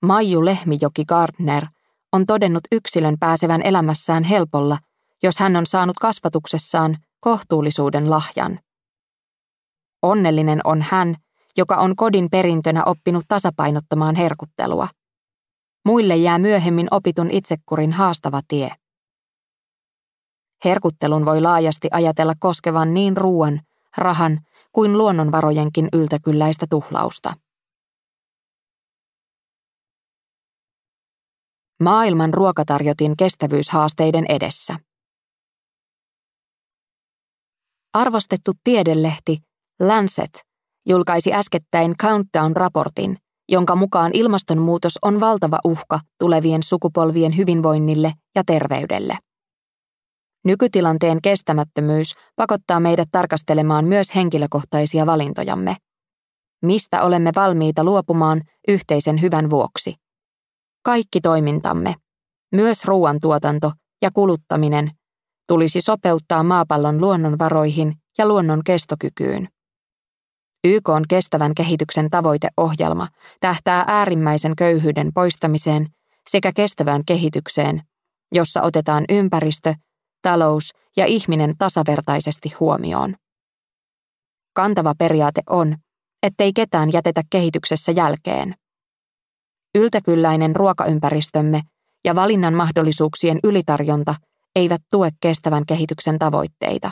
Maiju 0.02 0.44
Lehmijoki 0.44 1.04
Gardner 1.04 1.66
on 2.12 2.26
todennut 2.26 2.64
yksilön 2.72 3.16
pääsevän 3.20 3.62
elämässään 3.62 4.24
helpolla, 4.24 4.78
jos 5.22 5.38
hän 5.38 5.56
on 5.56 5.66
saanut 5.66 5.96
kasvatuksessaan 5.98 6.96
kohtuullisuuden 7.20 8.10
lahjan. 8.10 8.58
Onnellinen 10.02 10.60
on 10.64 10.82
hän, 10.82 11.16
joka 11.56 11.76
on 11.76 11.96
kodin 11.96 12.30
perintönä 12.30 12.84
oppinut 12.84 13.24
tasapainottamaan 13.28 14.16
herkuttelua. 14.16 14.88
Muille 15.84 16.16
jää 16.16 16.38
myöhemmin 16.38 16.88
opitun 16.90 17.30
itsekurin 17.30 17.92
haastava 17.92 18.40
tie. 18.48 18.70
Herkuttelun 20.64 21.24
voi 21.24 21.40
laajasti 21.40 21.88
ajatella 21.92 22.34
koskevan 22.38 22.94
niin 22.94 23.16
ruoan, 23.16 23.60
rahan 23.96 24.40
kuin 24.72 24.98
luonnonvarojenkin 24.98 25.88
yltäkylläistä 25.92 26.66
tuhlausta. 26.70 27.32
Maailman 31.82 32.34
ruokatarjotin 32.34 33.16
kestävyyshaasteiden 33.16 34.24
edessä. 34.28 34.76
Arvostettu 37.94 38.52
tiedelehti 38.64 39.38
Lancet 39.80 40.30
julkaisi 40.86 41.32
äskettäin 41.32 41.94
Countdown-raportin, 42.02 43.16
jonka 43.48 43.76
mukaan 43.76 44.10
ilmastonmuutos 44.14 44.98
on 45.02 45.20
valtava 45.20 45.58
uhka 45.64 46.00
tulevien 46.18 46.62
sukupolvien 46.62 47.36
hyvinvoinnille 47.36 48.12
ja 48.34 48.42
terveydelle. 48.46 49.18
Nykytilanteen 50.44 51.22
kestämättömyys 51.22 52.14
pakottaa 52.36 52.80
meidät 52.80 53.08
tarkastelemaan 53.12 53.84
myös 53.84 54.14
henkilökohtaisia 54.14 55.06
valintojamme. 55.06 55.76
Mistä 56.62 57.02
olemme 57.02 57.32
valmiita 57.36 57.84
luopumaan 57.84 58.42
yhteisen 58.68 59.20
hyvän 59.22 59.50
vuoksi? 59.50 59.94
Kaikki 60.82 61.20
toimintamme, 61.20 61.94
myös 62.54 62.84
ruoantuotanto 62.84 63.72
ja 64.02 64.10
kuluttaminen, 64.10 64.90
tulisi 65.50 65.80
sopeuttaa 65.80 66.42
maapallon 66.42 67.00
luonnonvaroihin 67.00 67.94
ja 68.18 68.28
luonnon 68.28 68.64
kestokykyyn. 68.64 69.48
YK 70.64 70.88
on 70.88 71.04
kestävän 71.08 71.54
kehityksen 71.54 72.10
tavoiteohjelma 72.10 73.08
tähtää 73.40 73.84
äärimmäisen 73.86 74.56
köyhyyden 74.56 75.10
poistamiseen 75.14 75.86
sekä 76.30 76.52
kestävään 76.52 77.02
kehitykseen, 77.06 77.82
jossa 78.32 78.62
otetaan 78.62 79.04
ympäristö, 79.08 79.74
talous 80.22 80.70
ja 80.96 81.06
ihminen 81.06 81.54
tasavertaisesti 81.58 82.52
huomioon. 82.60 83.14
Kantava 84.52 84.94
periaate 84.98 85.42
on, 85.48 85.76
ettei 86.22 86.52
ketään 86.52 86.92
jätetä 86.92 87.22
kehityksessä 87.30 87.92
jälkeen. 87.92 88.54
Yltäkylläinen 89.74 90.56
ruokaympäristömme 90.56 91.60
ja 92.04 92.14
valinnan 92.14 92.54
mahdollisuuksien 92.54 93.38
ylitarjonta 93.44 94.14
eivät 94.56 94.82
tue 94.90 95.10
kestävän 95.20 95.66
kehityksen 95.66 96.18
tavoitteita. 96.18 96.90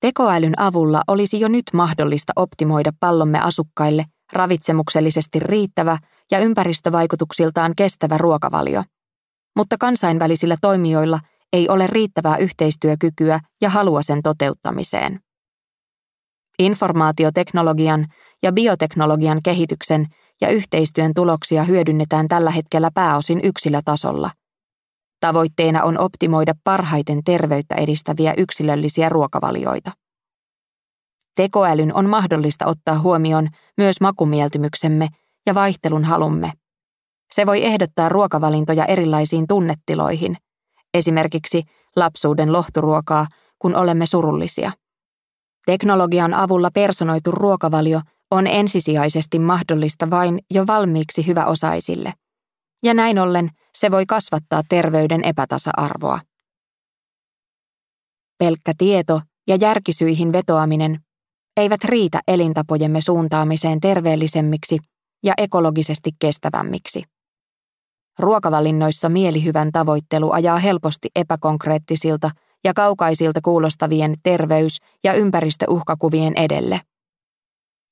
Tekoälyn 0.00 0.60
avulla 0.60 1.02
olisi 1.06 1.40
jo 1.40 1.48
nyt 1.48 1.64
mahdollista 1.72 2.32
optimoida 2.36 2.92
pallomme 3.00 3.40
asukkaille 3.40 4.04
ravitsemuksellisesti 4.32 5.38
riittävä 5.38 5.98
ja 6.30 6.38
ympäristövaikutuksiltaan 6.38 7.72
kestävä 7.76 8.18
ruokavalio. 8.18 8.82
Mutta 9.56 9.76
kansainvälisillä 9.78 10.56
toimijoilla 10.60 11.20
ei 11.52 11.68
ole 11.68 11.86
riittävää 11.86 12.36
yhteistyökykyä 12.36 13.40
ja 13.60 13.70
halua 13.70 14.02
sen 14.02 14.22
toteuttamiseen. 14.22 15.20
Informaatioteknologian 16.58 18.06
ja 18.42 18.52
bioteknologian 18.52 19.40
kehityksen 19.42 20.06
ja 20.40 20.48
yhteistyön 20.48 21.14
tuloksia 21.14 21.64
hyödynnetään 21.64 22.28
tällä 22.28 22.50
hetkellä 22.50 22.90
pääosin 22.94 23.40
yksilötasolla. 23.42 24.30
Tavoitteena 25.24 25.82
on 25.82 25.98
optimoida 25.98 26.54
parhaiten 26.64 27.24
terveyttä 27.24 27.74
edistäviä 27.74 28.34
yksilöllisiä 28.36 29.08
ruokavalioita. 29.08 29.90
Tekoälyn 31.36 31.94
on 31.94 32.08
mahdollista 32.08 32.66
ottaa 32.66 32.98
huomioon 32.98 33.48
myös 33.76 34.00
makumieltymyksemme 34.00 35.08
ja 35.46 35.54
vaihtelun 35.54 36.04
halumme. 36.04 36.52
Se 37.32 37.46
voi 37.46 37.64
ehdottaa 37.64 38.08
ruokavalintoja 38.08 38.84
erilaisiin 38.84 39.46
tunnetiloihin, 39.48 40.36
esimerkiksi 40.94 41.62
lapsuuden 41.96 42.52
lohturuokaa, 42.52 43.26
kun 43.58 43.76
olemme 43.76 44.06
surullisia. 44.06 44.72
Teknologian 45.66 46.34
avulla 46.34 46.70
personoitu 46.74 47.30
ruokavalio 47.30 48.00
on 48.30 48.46
ensisijaisesti 48.46 49.38
mahdollista 49.38 50.10
vain 50.10 50.38
jo 50.50 50.66
valmiiksi 50.66 51.26
hyväosaisille. 51.26 52.12
Ja 52.82 52.94
näin 52.94 53.18
ollen 53.18 53.50
se 53.78 53.90
voi 53.90 54.06
kasvattaa 54.06 54.62
terveyden 54.68 55.24
epätasa-arvoa. 55.24 56.20
Pelkkä 58.38 58.72
tieto 58.78 59.20
ja 59.48 59.56
järkisyihin 59.56 60.32
vetoaminen 60.32 61.00
eivät 61.56 61.84
riitä 61.84 62.20
elintapojemme 62.28 63.00
suuntaamiseen 63.00 63.80
terveellisemmiksi 63.80 64.78
ja 65.22 65.34
ekologisesti 65.38 66.10
kestävämmiksi. 66.18 67.02
Ruokavalinnoissa 68.18 69.08
mielihyvän 69.08 69.72
tavoittelu 69.72 70.32
ajaa 70.32 70.58
helposti 70.58 71.08
epäkonkreettisilta 71.16 72.30
ja 72.64 72.74
kaukaisilta 72.74 73.40
kuulostavien 73.40 74.14
terveys- 74.22 74.78
ja 75.04 75.14
ympäristöuhkakuvien 75.14 76.32
edelle. 76.36 76.80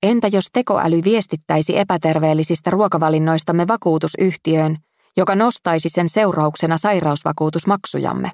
Entä 0.03 0.29
jos 0.29 0.47
tekoäly 0.53 1.01
viestittäisi 1.05 1.79
epäterveellisistä 1.79 2.71
ruokavalinnoistamme 2.71 3.69
vakuutusyhtiöön, 3.69 4.79
joka 5.17 5.35
nostaisi 5.35 5.89
sen 5.89 6.09
seurauksena 6.09 6.79
sairausvakuutusmaksujamme? 6.79 8.33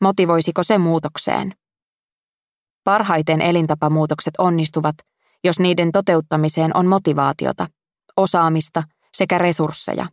Motivoisiko 0.00 0.62
se 0.62 0.78
muutokseen? 0.78 1.54
Parhaiten 2.84 3.40
elintapamuutokset 3.40 4.34
onnistuvat, 4.38 4.96
jos 5.44 5.58
niiden 5.58 5.92
toteuttamiseen 5.92 6.76
on 6.76 6.86
motivaatiota, 6.86 7.66
osaamista 8.16 8.82
sekä 9.16 9.38
resursseja. 9.38 10.06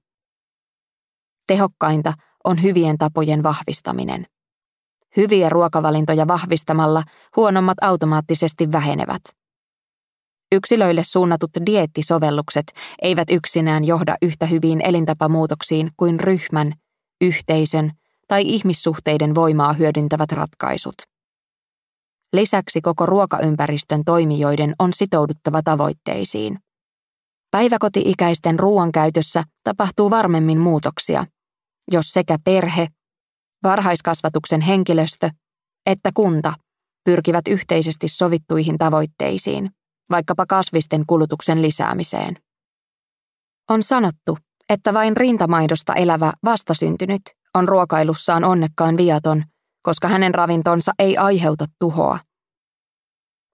Tehokkainta 1.47 2.13
on 2.43 2.63
hyvien 2.63 2.97
tapojen 2.97 3.43
vahvistaminen. 3.43 4.25
Hyviä 5.17 5.49
ruokavalintoja 5.49 6.27
vahvistamalla 6.27 7.03
huonommat 7.35 7.77
automaattisesti 7.81 8.71
vähenevät. 8.71 9.21
Yksilöille 10.55 11.03
suunnatut 11.03 11.51
diettisovellukset 11.65 12.65
eivät 13.01 13.31
yksinään 13.31 13.85
johda 13.85 14.15
yhtä 14.21 14.45
hyviin 14.45 14.81
elintapamuutoksiin 14.81 15.91
kuin 15.97 16.19
ryhmän, 16.19 16.73
yhteisön 17.21 17.91
tai 18.27 18.41
ihmissuhteiden 18.45 19.35
voimaa 19.35 19.73
hyödyntävät 19.73 20.31
ratkaisut. 20.31 20.95
Lisäksi 22.33 22.81
koko 22.81 23.05
ruokaympäristön 23.05 24.03
toimijoiden 24.05 24.75
on 24.79 24.93
sitouduttava 24.93 25.61
tavoitteisiin. 25.63 26.59
Päiväkoti-ikäisten 27.51 28.59
ruoankäytössä 28.59 29.43
tapahtuu 29.63 30.09
varmemmin 30.09 30.59
muutoksia, 30.59 31.25
jos 31.91 32.13
sekä 32.13 32.37
perhe, 32.45 32.87
varhaiskasvatuksen 33.63 34.61
henkilöstö 34.61 35.29
että 35.85 36.11
kunta 36.13 36.53
pyrkivät 37.03 37.47
yhteisesti 37.47 38.07
sovittuihin 38.07 38.77
tavoitteisiin, 38.77 39.69
vaikkapa 40.09 40.45
kasvisten 40.45 41.03
kulutuksen 41.07 41.61
lisäämiseen. 41.61 42.37
On 43.69 43.83
sanottu, 43.83 44.37
että 44.69 44.93
vain 44.93 45.17
rintamaidosta 45.17 45.93
elävä 45.93 46.31
vastasyntynyt 46.43 47.21
on 47.53 47.67
ruokailussaan 47.67 48.43
onnekkaan 48.43 48.97
viaton, 48.97 49.43
koska 49.81 50.07
hänen 50.07 50.35
ravintonsa 50.35 50.91
ei 50.99 51.17
aiheuta 51.17 51.65
tuhoa. 51.79 52.19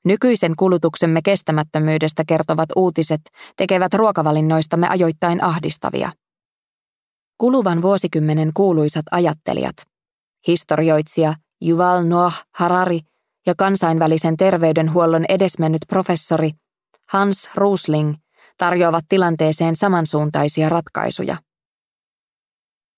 Nykyisen 0.06 0.56
kulutuksemme 0.56 1.22
kestämättömyydestä 1.22 2.24
kertovat 2.28 2.70
uutiset 2.76 3.22
tekevät 3.56 3.94
ruokavalinnoistamme 3.94 4.88
ajoittain 4.90 5.44
ahdistavia. 5.44 6.12
Kuluvan 7.38 7.82
vuosikymmenen 7.82 8.52
kuuluisat 8.54 9.06
ajattelijat, 9.12 9.76
historioitsija 10.48 11.34
Yuval 11.68 12.04
Noah 12.04 12.46
Harari 12.56 13.00
ja 13.46 13.54
kansainvälisen 13.58 14.38
terveydenhuollon 14.38 15.26
edesmennyt 15.30 15.82
professori 15.88 16.52
Hans 17.10 17.50
Rusling 17.56 18.14
tarjoavat 18.58 19.06
tilanteeseen 19.10 19.76
samansuuntaisia 19.76 20.70
ratkaisuja. 20.70 21.38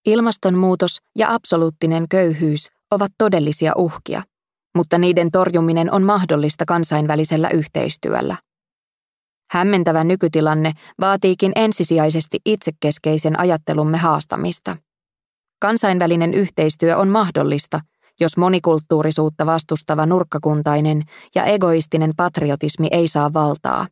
Ilmastonmuutos 0.05 0.97
ja 1.17 1.33
absoluuttinen 1.33 2.05
köyhyys 2.09 2.69
ovat 2.91 3.11
todellisia 3.17 3.73
uhkia, 3.75 4.23
mutta 4.75 4.97
niiden 4.97 5.31
torjuminen 5.31 5.91
on 5.93 6.03
mahdollista 6.03 6.65
kansainvälisellä 6.65 7.49
yhteistyöllä. 7.49 8.35
Hämmentävä 9.51 10.03
nykytilanne 10.03 10.71
vaatiikin 10.99 11.51
ensisijaisesti 11.55 12.37
itsekeskeisen 12.45 13.39
ajattelumme 13.39 13.97
haastamista. 13.97 14.77
Kansainvälinen 15.61 16.33
yhteistyö 16.33 16.97
on 16.97 17.07
mahdollista, 17.07 17.79
jos 18.19 18.37
monikulttuurisuutta 18.37 19.45
vastustava 19.45 20.05
nurkkakuntainen 20.05 21.03
ja 21.35 21.45
egoistinen 21.45 22.13
patriotismi 22.17 22.87
ei 22.91 23.07
saa 23.07 23.33
valtaa. 23.33 23.87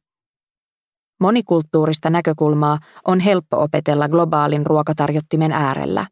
Monikulttuurista 1.20 2.10
näkökulmaa 2.10 2.78
on 3.08 3.20
helppo 3.20 3.58
opetella 3.64 4.10
globaalin 4.10 4.66
ruokatarjottimen 4.66 5.52
äärellä. 5.52 6.08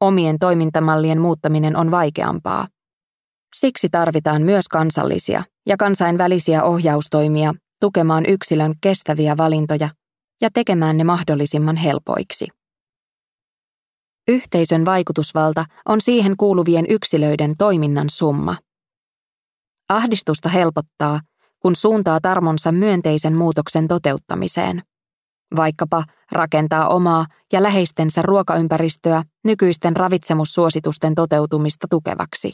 Omien 0.00 0.38
toimintamallien 0.38 1.20
muuttaminen 1.20 1.76
on 1.76 1.90
vaikeampaa. 1.90 2.68
Siksi 3.56 3.88
tarvitaan 3.88 4.42
myös 4.42 4.68
kansallisia 4.68 5.44
ja 5.66 5.76
kansainvälisiä 5.76 6.62
ohjaustoimia 6.62 7.54
tukemaan 7.80 8.26
yksilön 8.26 8.74
kestäviä 8.80 9.36
valintoja 9.36 9.88
ja 10.40 10.50
tekemään 10.54 10.96
ne 10.96 11.04
mahdollisimman 11.04 11.76
helpoiksi. 11.76 12.48
Yhteisön 14.28 14.84
vaikutusvalta 14.84 15.64
on 15.84 16.00
siihen 16.00 16.36
kuuluvien 16.36 16.84
yksilöiden 16.88 17.52
toiminnan 17.58 18.10
summa. 18.10 18.56
Ahdistusta 19.88 20.48
helpottaa, 20.48 21.20
kun 21.60 21.76
suuntaa 21.76 22.20
tarmonsa 22.20 22.72
myönteisen 22.72 23.34
muutoksen 23.34 23.88
toteuttamiseen. 23.88 24.82
Vaikkapa 25.56 26.04
rakentaa 26.32 26.88
omaa 26.88 27.26
ja 27.52 27.62
läheistensä 27.62 28.22
ruokaympäristöä 28.22 29.22
nykyisten 29.44 29.96
ravitsemussuositusten 29.96 31.14
toteutumista 31.14 31.86
tukevaksi. 31.90 32.52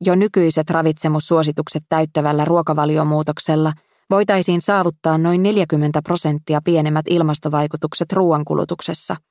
Jo 0.00 0.14
nykyiset 0.14 0.70
ravitsemussuositukset 0.70 1.82
täyttävällä 1.88 2.44
ruokavaliomuutoksella 2.44 3.72
voitaisiin 4.10 4.62
saavuttaa 4.62 5.18
noin 5.18 5.42
40 5.42 6.02
prosenttia 6.02 6.60
pienemmät 6.64 7.06
ilmastovaikutukset 7.08 8.12
ruoankulutuksessa– 8.12 9.16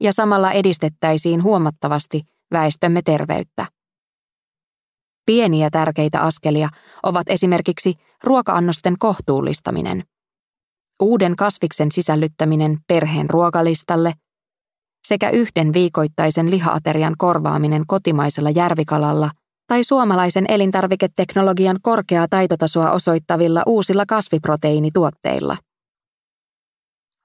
ja 0.00 0.12
samalla 0.12 0.52
edistettäisiin 0.52 1.42
huomattavasti 1.42 2.22
väestömme 2.52 3.02
terveyttä. 3.02 3.66
Pieniä 5.26 5.70
tärkeitä 5.70 6.20
askelia 6.20 6.68
ovat 7.02 7.28
esimerkiksi 7.28 7.94
ruoka-annosten 8.24 8.98
kohtuullistaminen, 8.98 10.04
uuden 11.02 11.36
kasviksen 11.36 11.92
sisällyttäminen 11.92 12.78
perheen 12.88 13.30
ruokalistalle 13.30 14.12
sekä 15.08 15.30
yhden 15.30 15.72
viikoittaisen 15.72 16.50
lihaaterian 16.50 17.14
korvaaminen 17.18 17.86
kotimaisella 17.86 18.50
järvikalalla 18.50 19.30
tai 19.66 19.84
suomalaisen 19.84 20.44
elintarviketeknologian 20.48 21.78
korkeaa 21.82 22.26
taitotasoa 22.30 22.90
osoittavilla 22.90 23.62
uusilla 23.66 24.06
kasviproteiinituotteilla. 24.06 25.56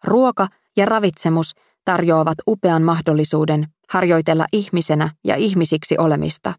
Ruoka 0.03 0.47
ja 0.77 0.85
ravitsemus 0.85 1.51
tarjoavat 1.85 2.37
upean 2.47 2.83
mahdollisuuden 2.83 3.67
harjoitella 3.89 4.45
ihmisenä 4.53 5.09
ja 5.23 5.35
ihmisiksi 5.35 5.95
olemista, 5.97 6.53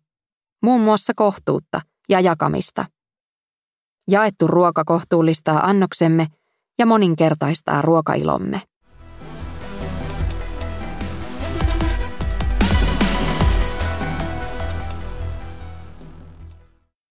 muun 0.63 0.81
muassa 0.81 1.13
kohtuutta 1.17 1.81
ja 2.09 2.21
jakamista. 2.21 2.85
Jaettu 4.11 4.47
ruoka 4.47 4.85
kohtuullistaa 4.85 5.67
annoksemme 5.67 6.27
ja 6.79 6.87
moninkertaistaa 6.87 7.83
ruokailomme. 7.83 8.61